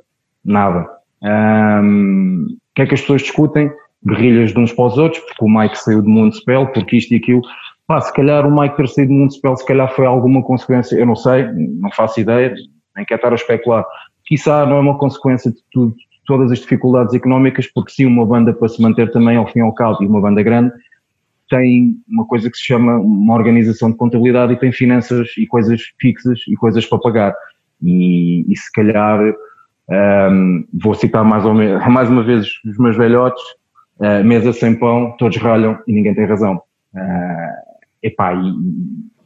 [0.45, 0.89] Nada.
[1.23, 3.71] Ahm, o que é que as pessoas discutem?
[4.05, 7.19] Guerrilhas de uns para os outros, porque o Mike saiu de Municipal, porque isto e
[7.19, 7.43] aquilo.
[7.87, 11.07] Pá, se calhar o Mike ter saído de Municipal, se calhar foi alguma consequência, eu
[11.07, 12.55] não sei, não faço ideia,
[12.97, 13.85] nem quero estar a especular.
[14.25, 15.95] Quiçá não é uma consequência de tudo,
[16.31, 19.63] todas as dificuldades económicas, porque sim, uma banda para se manter também ao fim e
[19.63, 20.73] ao cabo, e uma banda grande,
[21.49, 25.83] tem uma coisa que se chama uma organização de contabilidade e tem finanças e coisas
[26.01, 27.35] fixas e coisas para pagar.
[27.83, 29.19] E, e se calhar,
[29.91, 33.43] ahm, vou citar mais, ou menos, mais uma vez os meus velhotes,
[34.01, 36.63] ah, mesa sem pão, todos ralham e ninguém tem razão.
[36.95, 37.55] Ah,
[38.05, 38.53] epá, e,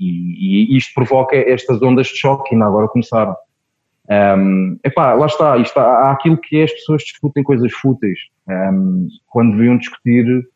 [0.01, 3.37] e, e isto provoca estas ondas de choque que ainda agora começaram.
[4.11, 8.19] Um, epá, lá está, isto, há, aquilo que é as pessoas discutem coisas fúteis,
[8.49, 10.47] um, quando deviam discutir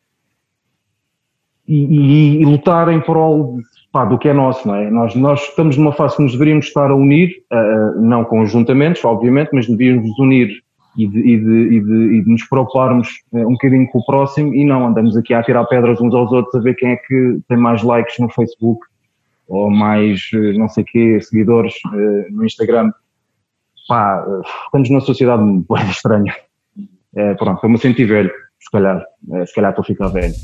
[1.67, 3.59] e, e, e lutar em prol
[3.91, 4.89] pá, do que é nosso, não é?
[4.89, 9.49] Nós, nós estamos numa fase que nos deveríamos estar a unir, ah, não conjuntamente, obviamente,
[9.53, 10.49] mas devíamos unir
[10.97, 14.05] e de, e de, e de, e de nos preocuparmos eh, um bocadinho com o
[14.05, 16.95] próximo e não andamos aqui a tirar pedras uns aos outros a ver quem é
[16.97, 18.81] que tem mais likes no Facebook
[19.47, 22.91] ou mais eh, não sei quê, seguidores eh, no Instagram.
[23.89, 24.23] Pá,
[24.65, 26.35] estamos numa sociedade muito estranha.
[27.15, 29.03] É, pronto, estou-me a sentir velho, se calhar.
[29.33, 30.35] Eh, se calhar estou a ficar velho.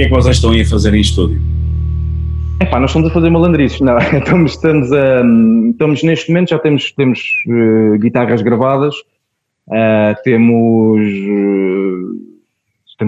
[0.00, 1.38] Que é que vocês estão aí a fazer em estúdio?
[2.58, 5.22] Epá, nós estamos a fazer malandrices, não, estamos, estamos, a,
[5.70, 8.94] estamos neste momento, já temos, temos eh, guitarras gravadas,
[9.70, 11.00] eh, temos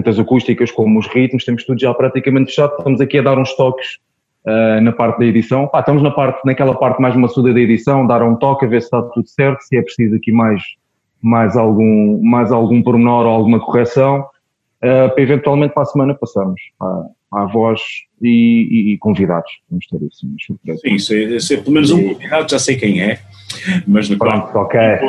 [0.05, 3.55] as acústicas como os ritmos, temos tudo já praticamente fechado, estamos aqui a dar uns
[3.55, 3.97] toques
[4.45, 8.05] eh, na parte da edição, Pá, estamos na parte, naquela parte mais maçuda da edição,
[8.05, 10.61] dar um toque, a ver se está tudo certo, se é preciso aqui mais,
[11.19, 14.27] mais, algum, mais algum pormenor ou alguma correção,
[15.13, 17.81] para eventualmente para a semana passarmos à, à voz
[18.21, 19.49] e, e- e convidados.
[19.69, 20.27] Vamos ter isso.
[20.81, 23.19] Sim, se, se é pelo menos um convidado, já sei quem é,
[23.87, 24.79] mas no Pronto, ok.
[24.79, 24.99] É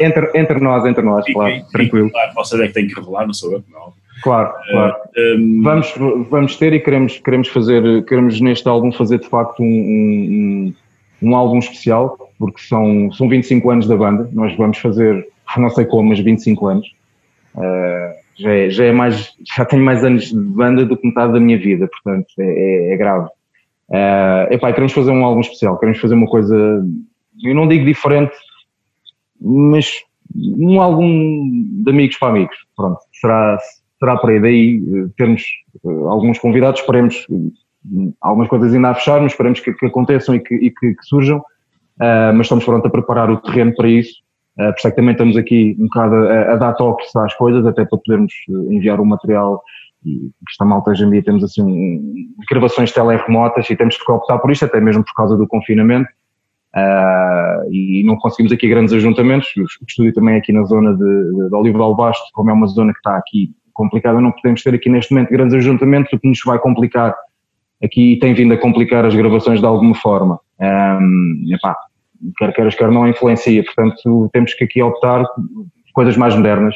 [0.00, 2.10] Entre, entre nós, entre nós, claro, tranquilo.
[2.10, 3.92] Claro, vocês é que têm que revelar, não sou eu, não.
[4.22, 4.94] Claro, claro.
[5.16, 5.94] Hum, Vamos,
[6.28, 10.74] vamos ter e queremos, queremos fazer, queremos neste álbum fazer de facto um, um,
[11.22, 14.28] um, um álbum especial, porque são, são 25 anos da banda.
[14.32, 15.24] Nós vamos fazer,
[15.56, 16.88] não sei como, mas 25 anos.
[17.58, 21.32] Uh, já, é, já é mais, já tenho mais anos de banda do que metade
[21.32, 23.28] da minha vida, portanto é, é- é grave.
[23.88, 26.54] Uh, epá, queremos fazer um álbum especial, queremos fazer uma coisa,
[27.42, 28.32] eu não digo diferente,
[29.40, 29.90] mas
[30.36, 31.48] um álbum
[31.82, 32.56] de amigos para amigos.
[32.76, 33.58] Pronto, será,
[33.98, 35.42] será para aí daí eh, termos
[35.84, 40.34] eh, alguns convidados, esperemos eh, algumas coisas ainda a fechar, mas esperemos que, que aconteçam
[40.34, 41.42] e que, e que- que surjam.
[42.00, 44.22] Ah, mas estamos pronto a preparar o terreno para isso.
[44.58, 47.34] Uh, por isso é que também estamos aqui um bocado a, a dar toques às
[47.34, 49.62] coisas, até para podermos eh, enviar o material
[50.04, 54.10] e que esta malta hoje em dia temos assim um, gravações teleremotas e temos que
[54.10, 56.08] optar por isto, até mesmo por causa do confinamento.
[56.74, 59.48] Ah, e não conseguimos aqui grandes ajuntamentos.
[59.56, 62.92] O estúdio também é aqui na zona de, de, Olival Basto, como é uma zona
[62.92, 66.40] que está aqui complicada, não podemos ter aqui neste momento grandes ajuntamentos, o que nos
[66.44, 67.14] vai complicar
[67.82, 70.40] aqui e tem vindo a complicar as gravações de alguma forma.
[70.60, 71.76] Um, epá,
[72.36, 73.64] quer queiras, quer não, influencia.
[73.64, 75.24] Portanto, temos que aqui optar
[75.92, 76.74] coisas mais modernas,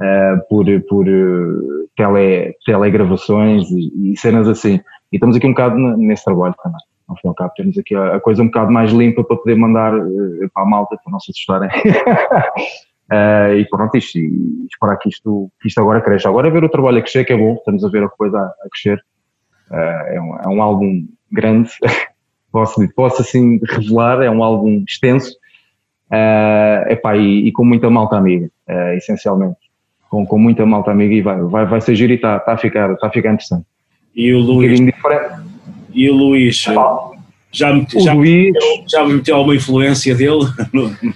[0.00, 4.80] uh, por, por uh, tele, telegravações e, e cenas assim.
[5.12, 6.80] E estamos aqui um bocado nesse trabalho também.
[7.08, 9.36] Ao fim e ao cabo, temos aqui a, a coisa um bocado mais limpa para
[9.36, 11.68] poder mandar uh, para a malta, para não se assustarem.
[13.10, 16.28] Uh, e pronto, isto, e esperar que isto, que isto agora cresça.
[16.28, 18.42] Agora ver o trabalho a crescer, que é bom, estamos a ver a coisa a,
[18.42, 19.02] a crescer.
[19.72, 21.70] É, um, é um álbum grande,
[22.50, 25.32] posso, posso assim revelar, é um álbum extenso,
[26.10, 29.58] uh, epá, e, e com muita malta amiga, uh, essencialmente.
[30.08, 32.56] Com, com muita malta amiga e vai, vai, vai ser giro e está tá a,
[32.56, 33.64] ficar, tá a ficar interessante.
[34.14, 35.34] E o Um Luís, diferente.
[35.94, 36.64] e o Luís
[37.52, 38.52] já, me, O já, Luís-
[38.90, 40.40] já me meteu alguma influência dele?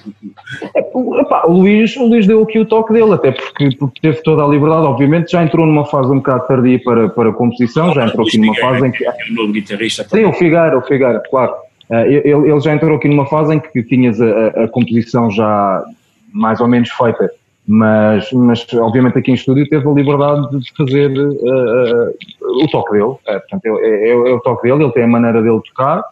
[0.92, 4.22] O, epá, o Luís, o Luís deu aqui o toque dele, até porque, porque teve
[4.22, 7.92] toda a liberdade, obviamente, já entrou numa fase um bocado tardia para, para a composição,
[7.92, 10.04] já entrou aqui numa fase em que é o novo guitarrista.
[10.08, 11.52] Sim, o Figueira, o Figueira, claro.
[11.90, 15.82] Eh, ele, ele já entrou aqui numa fase em que tinhas a, a- composição já
[16.32, 17.30] mais ou menos feita,
[17.66, 22.92] mas, mas obviamente aqui em estúdio teve a liberdade de fazer eh, eh, o toque
[22.92, 23.14] dele.
[23.26, 26.04] Eh, portanto, é, é- é o toque dele, ele tem a maneira dele tocar.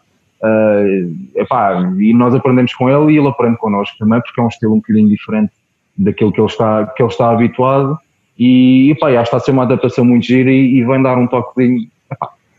[0.44, 1.06] Eh,
[1.36, 4.74] epá, e nós aprendemos com ele e ele aprende connosco também, porque é um estilo
[4.74, 5.52] um bocadinho diferente
[5.96, 7.98] daquilo que ele está, que ele está habituado.
[8.38, 11.26] E epá, que está a ser uma adaptação muito gira e, e vem dar um
[11.26, 11.88] toque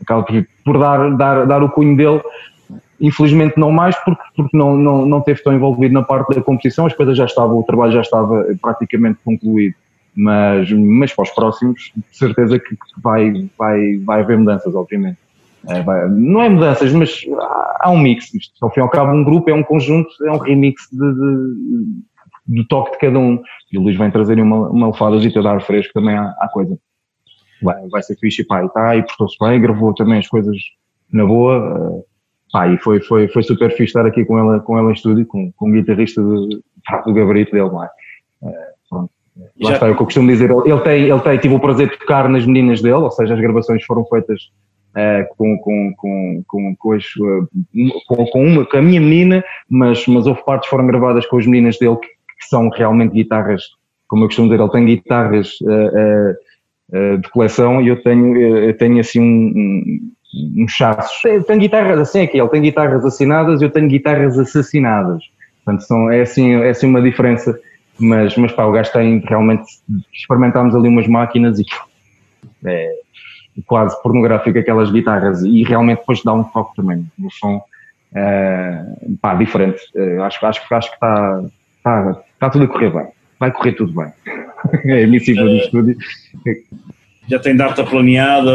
[0.01, 2.21] acaba por, por dar, dar, dar o cunho dele.
[3.01, 6.85] Infelizmente não mais, porque, porque não, não, não teve tão envolvido na parte da competição,
[6.85, 9.75] as coisas já estavam, o trabalho já estava praticamente concluído.
[10.15, 15.17] Mas, mas para os próximos, de certeza que vai, vai, vai haver mudanças, obviamente.
[15.69, 17.21] É, não é mudanças, mas
[17.79, 18.33] há, um mix.
[18.33, 21.13] Isto, ao fim e ao cabo, um grupo é um conjunto, é um remix de,
[21.13, 23.41] de- do toque de cada um.
[23.71, 26.77] E o Luís vem trazer uma, uma lefadazita de ar fresco também à, à coisa
[27.63, 30.57] vai, vai ser fixe, pá, e tá, e portou-se bem, gravou também as coisas
[31.11, 32.03] na boa, eh,
[32.51, 35.25] pá, e foi, foi, foi super fixe estar aqui com ela, com ela em estúdio,
[35.25, 36.49] com, com o guitarrista do,
[37.05, 37.89] do gabarito dele, não é?
[38.43, 39.11] Eh, pronto.
[39.61, 41.59] Lá está, é o que eu costumo dizer, ele, ele tem, ele tem, tive o
[41.59, 44.51] prazer de tocar nas meninas dele, ou seja, as gravações foram feitas
[44.95, 46.99] eh, com, com, com, com, eh,
[48.07, 51.37] com, com uma, com a minha menina, mas, mas houve partes que foram gravadas com
[51.37, 53.63] as meninas dele que, que são realmente guitarras,
[54.07, 56.35] como eu costumo dizer, ele tem guitarras eh,
[56.91, 61.21] eh, de coleção e eu tenho, eu tenho assim um, um, um chasso.
[61.47, 65.23] Tem, guitarras assim aqui, ele tem guitarras assinadas eu tenho guitarras assassinadas.
[65.65, 67.57] Portanto, são, é, assim, é assim uma diferença,
[67.99, 69.63] mas, mas pá, o gajo tem realmente,
[70.13, 71.63] experimentámos ali umas máquinas e
[72.65, 72.93] é
[73.65, 77.61] quase pornográfico aquelas guitarras e realmente depois dá um toque também no som,
[78.15, 78.83] eh,
[79.21, 79.79] pá, diferente.
[79.95, 81.43] Eh, acho, acho, acho que está,
[81.77, 83.07] está, está tudo a correr bem.
[83.39, 84.11] Vai correr tudo bem.
[84.85, 85.97] é a iniciativa do estúdio.
[87.27, 88.51] Já tem data planeada,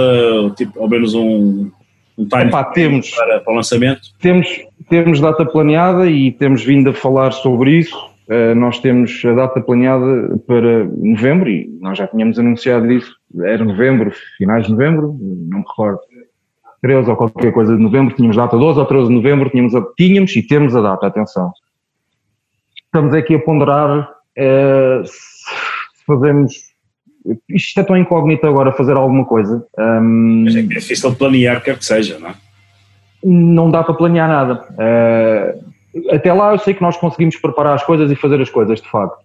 [0.57, 1.71] tipo, ao menos um,
[2.17, 3.11] um time Epá, temos.
[3.11, 4.01] Para, para o lançamento?
[4.21, 4.49] Temos,
[4.89, 7.97] temos data planeada e temos vindo a falar sobre isso.
[8.29, 13.65] Uh, nós temos a data planeada para novembro e nós já tínhamos anunciado isso era
[13.65, 16.01] novembro, finais de novembro, não me recordo.
[16.81, 19.83] 13 ou qualquer coisa de novembro, tínhamos data 12 ou 13 de novembro, tínhamos, a,
[19.97, 21.53] tínhamos e temos a data, atenção.
[22.85, 26.53] Estamos aqui a ponderar eh, se fazemos.
[27.49, 29.67] Isto é tão incógnito agora fazer alguma coisa.
[29.77, 32.35] Ahm, Mas é é difícil planear, quer que seja, não é?
[33.23, 34.65] não dá para planear nada.
[34.79, 35.59] Eh,
[36.13, 38.89] até lá eu sei que nós conseguimos preparar as coisas e fazer as coisas, de
[38.89, 39.19] facto.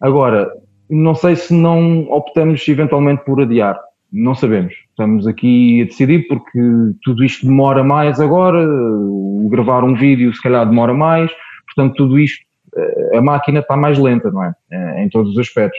[0.00, 0.52] Agora,
[0.90, 3.78] não sei se não optamos eventualmente por adiar.
[4.12, 4.74] Não sabemos.
[4.90, 6.58] Estamos aqui a decidir porque
[7.02, 11.30] tudo isto demora mais agora, o gravar um vídeo se calhar demora mais,
[11.66, 12.42] portanto tudo isto,
[12.76, 14.52] eh, a máquina está mais lenta, não é?
[14.72, 15.78] Eh, Em todos os aspectos.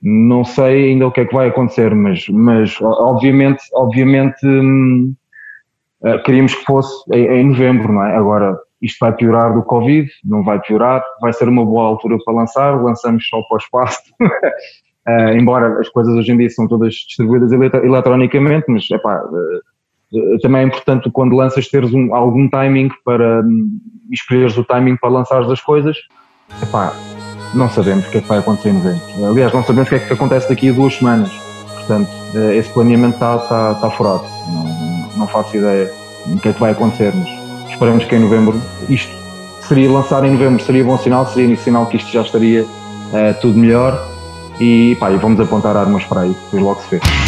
[0.00, 5.14] Não sei ainda o que é que vai acontecer, mas, mas obviamente, obviamente hum,
[6.04, 8.16] eh, queríamos que fosse em novembro, não é?
[8.16, 12.34] Agora, isto vai piorar do Covid, não vai piorar, vai ser uma boa altura para
[12.34, 14.02] lançar, lançamos só para o espaço.
[15.08, 19.18] Eh, embora as coisas hoje em dia são todas distribuídas eletro- eletronicamente, mas epá,
[20.12, 23.78] eh, também é importante quando lanças teres um- algum timing para hum,
[24.12, 25.96] escolheres o timing para lançares as coisas.
[26.62, 26.92] Epá,
[27.54, 29.00] não sabemos o que é que vai acontecer em novembro.
[29.30, 31.30] Aliás, não sabemos o que é que acontece daqui a duas semanas.
[31.74, 34.24] Portanto, eh, esse planeamento está, está, furado.
[34.52, 35.90] Não, não faço ideia
[36.26, 37.37] do que é que vai acontecer, mas
[37.70, 39.14] esperamos que em novembro isto
[39.66, 42.66] seria lançar em novembro, seria bom sinal, seria sinal que isto já estaria
[43.12, 44.06] eh, tudo melhor.
[44.60, 47.27] E, pá, e vamos apontar armas para aí, depois logo se vê.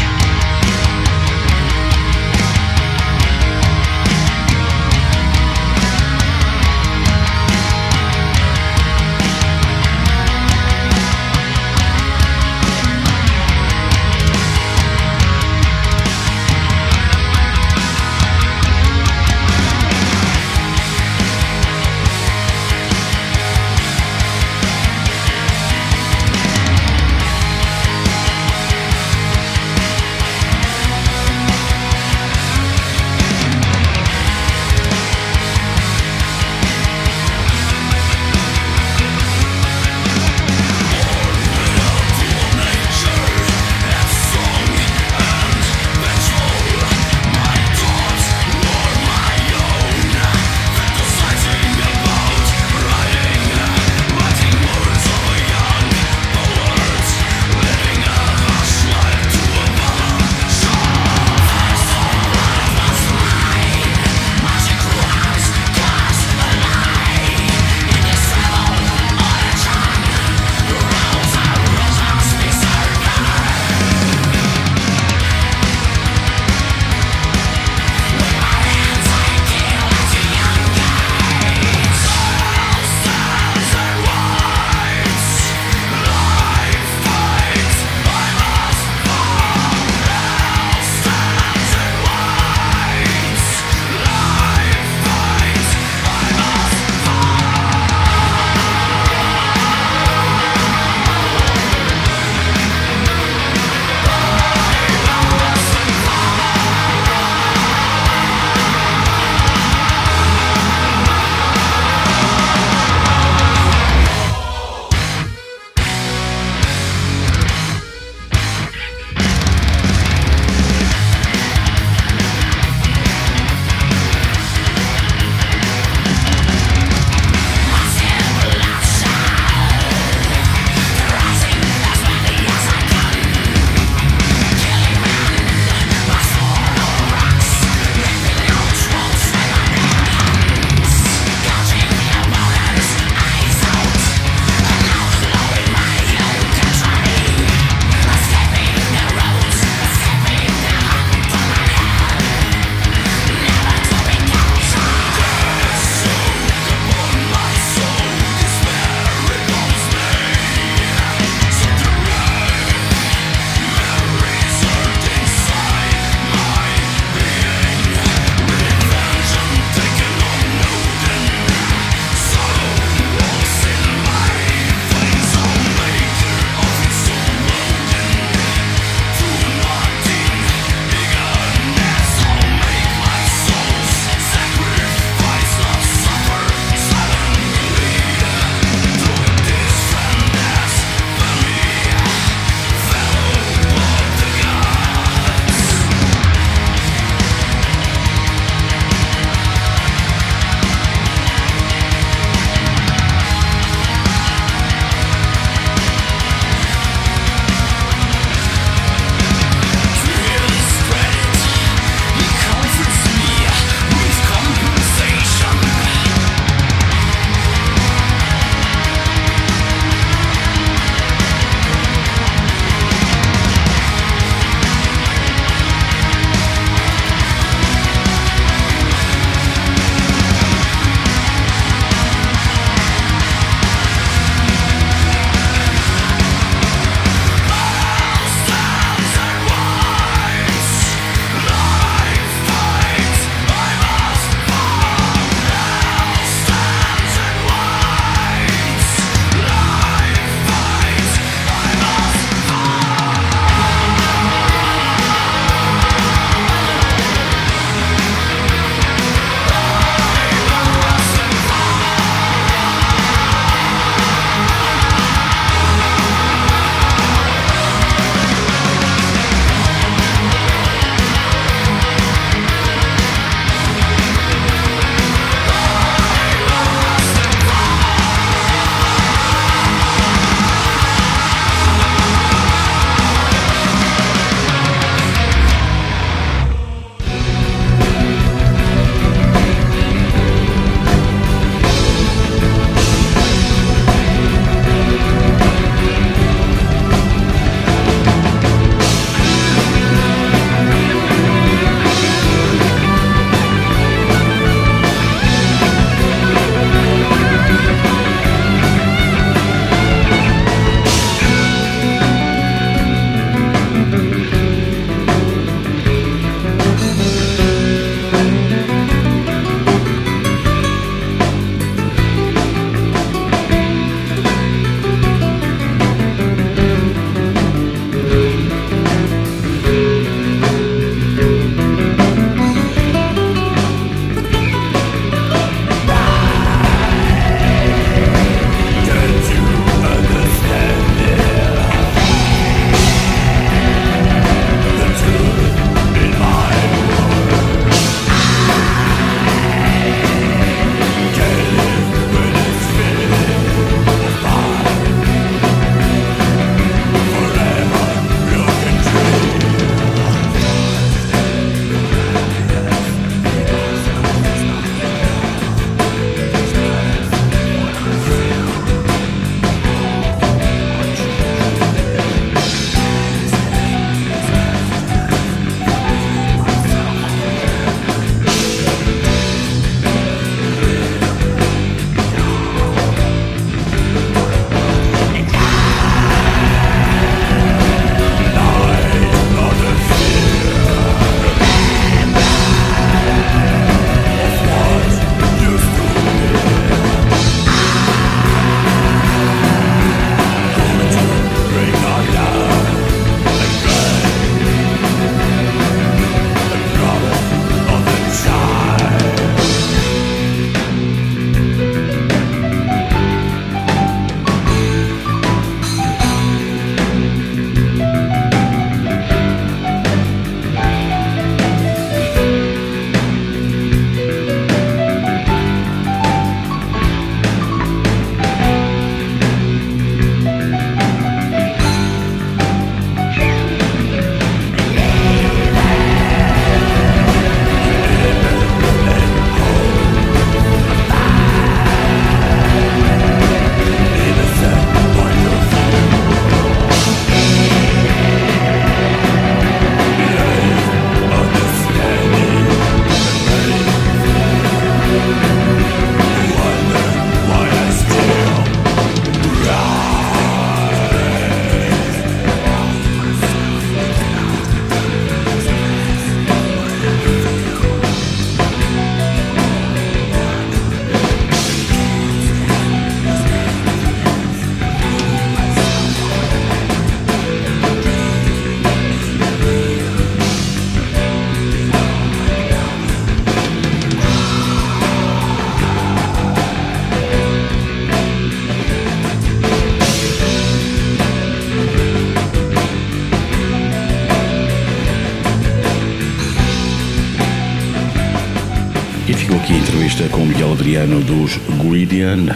[500.52, 502.26] Adriano dos Guridian.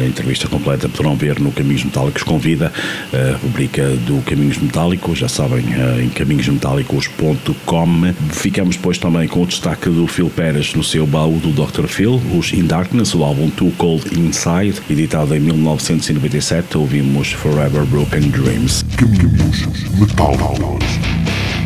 [0.00, 2.72] A entrevista completa poderão ver no Caminhos Metálicos Convida,
[3.12, 5.64] a rubrica do Caminhos Metálicos, já sabem,
[6.02, 8.14] em caminhosmetálicos.com.
[8.30, 11.86] Ficamos depois também com o destaque do Phil Pérez no seu baú do Dr.
[11.86, 16.78] Phil, os In Darkness, o álbum Too Cold Inside, editado em 1997.
[16.78, 18.84] Ouvimos Forever Broken Dreams.
[18.96, 19.66] Caminhos
[19.98, 20.80] Metálicos.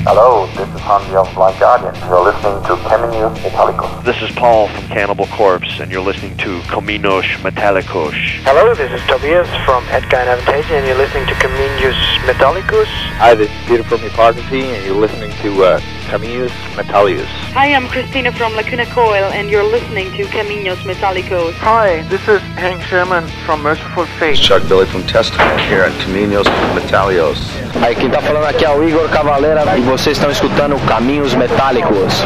[0.07, 1.95] Hello, this is Hanji of Blind Guardian.
[2.07, 3.89] You're listening to Caminhos Metallicos.
[4.05, 8.15] This is Paul from Cannibal Corpse, and you're listening to Caminos Metallicos.
[8.45, 11.97] Hello, this is Tobias from Edgar and Avantasia, and you're listening to Caminhos
[12.27, 12.87] Metallicos.
[13.19, 17.27] Hi, this is Peter from Hypocrisy, and you're listening to uh, Caminos Metallicos.
[17.55, 21.55] Hi, I'm Christina from Lacuna Coil, and you're listening to Caminos Metallicos.
[21.55, 24.37] Hi, this is Hank Sherman from Merciful Fate.
[24.37, 27.39] Chuck Billy from Testament here at Caminos Metallicos.
[27.83, 32.25] Aí, quem tá falando aqui é o Igor Cavaleira e vocês estão escutando Caminhos Metálicos.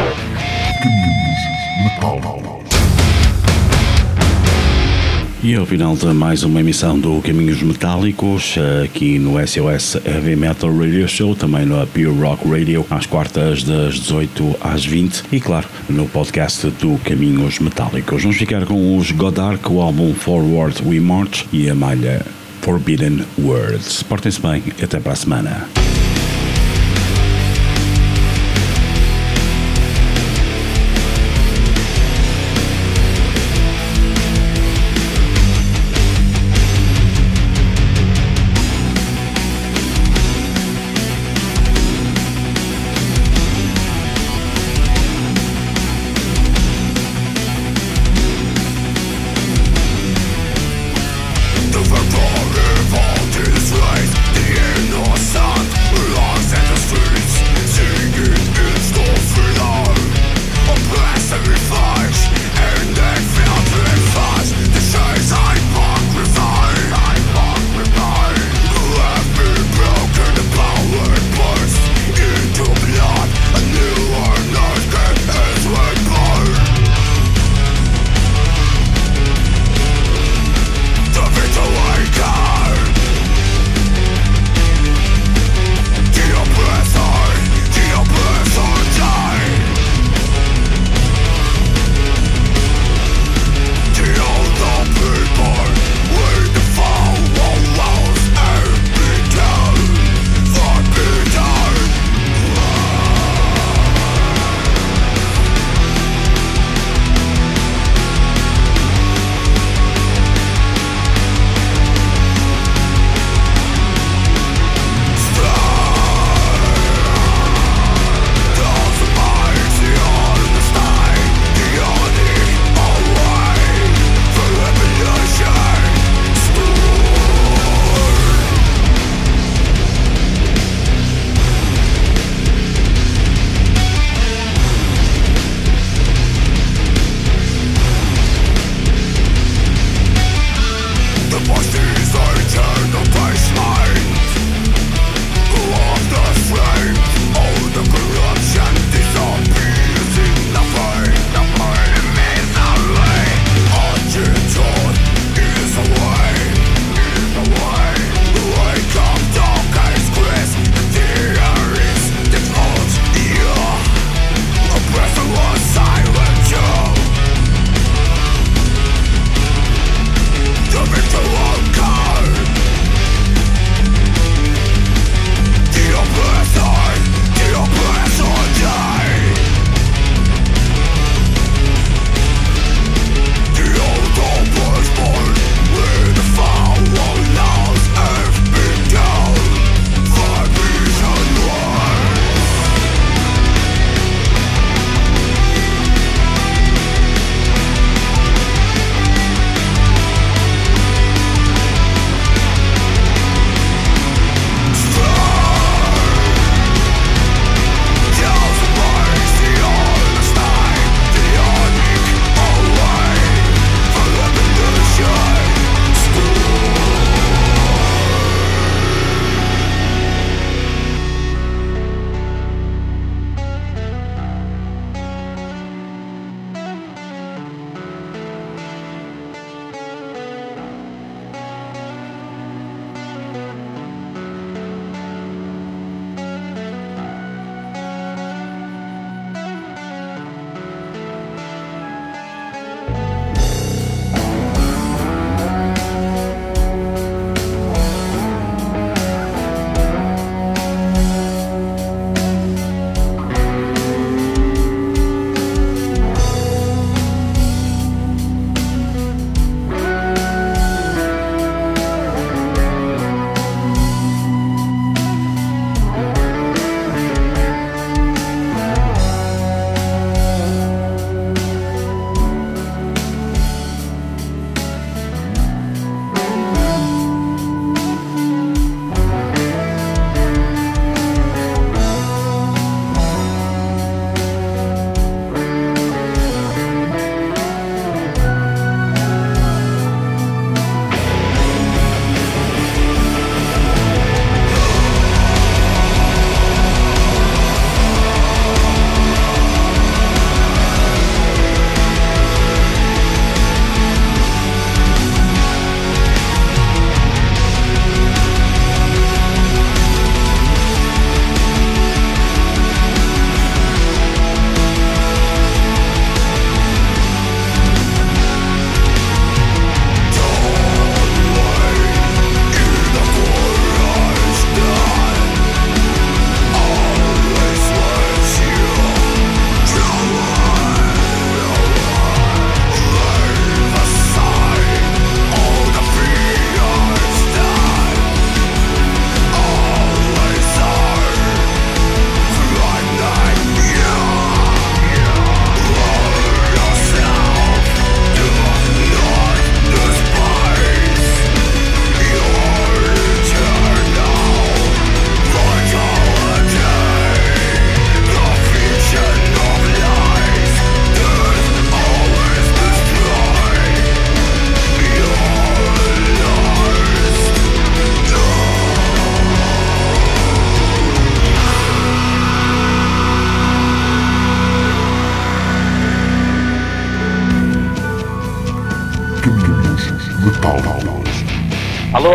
[5.41, 10.69] E ao final de mais uma emissão do Caminhos Metálicos, aqui no SOS Heavy Metal
[10.69, 15.65] Radio Show, também no Pure Rock Radio, às quartas das 18 às 20 e, claro,
[15.89, 18.23] no podcast do Caminhos Metálicos.
[18.23, 22.25] Vamos ficar com os Godark, o álbum Forward We March e a malha
[22.61, 24.03] Forbidden Words.
[24.03, 25.69] Portem-se bem, até para a semana.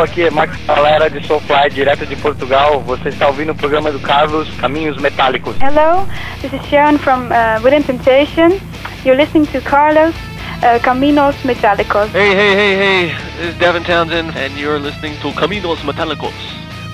[0.05, 2.81] Aqui é Max Galera de Soulfly, direto de Portugal.
[2.83, 5.57] Você está ouvindo o programa do Carlos Caminhos Metálicos.
[5.63, 6.07] Hello,
[6.41, 8.61] this is Sharon from uh, Within Temptation.
[9.05, 10.15] You're listening to Carlos
[10.63, 12.11] uh, Caminos Metálicos.
[12.13, 16.33] Hey, hey, hey, hey, this is Devin Townsend, and you're listening to Caminos Metálicos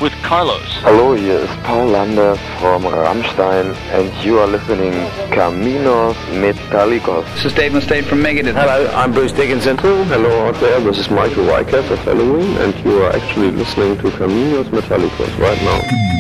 [0.01, 0.63] with Carlos.
[0.83, 4.93] Hello, here is Paul Lander from Rammstein, and you are listening
[5.31, 6.17] Caminos
[6.71, 7.25] Metallicos.
[7.35, 8.55] This is Dave Mustaine from Megadeth.
[8.55, 9.77] Hello, I'm Bruce Dickinson.
[9.77, 14.11] Hello out there, this is Michael Wyckoff of Halloween, and you are actually listening to
[14.11, 16.20] Caminos Metallicos right now.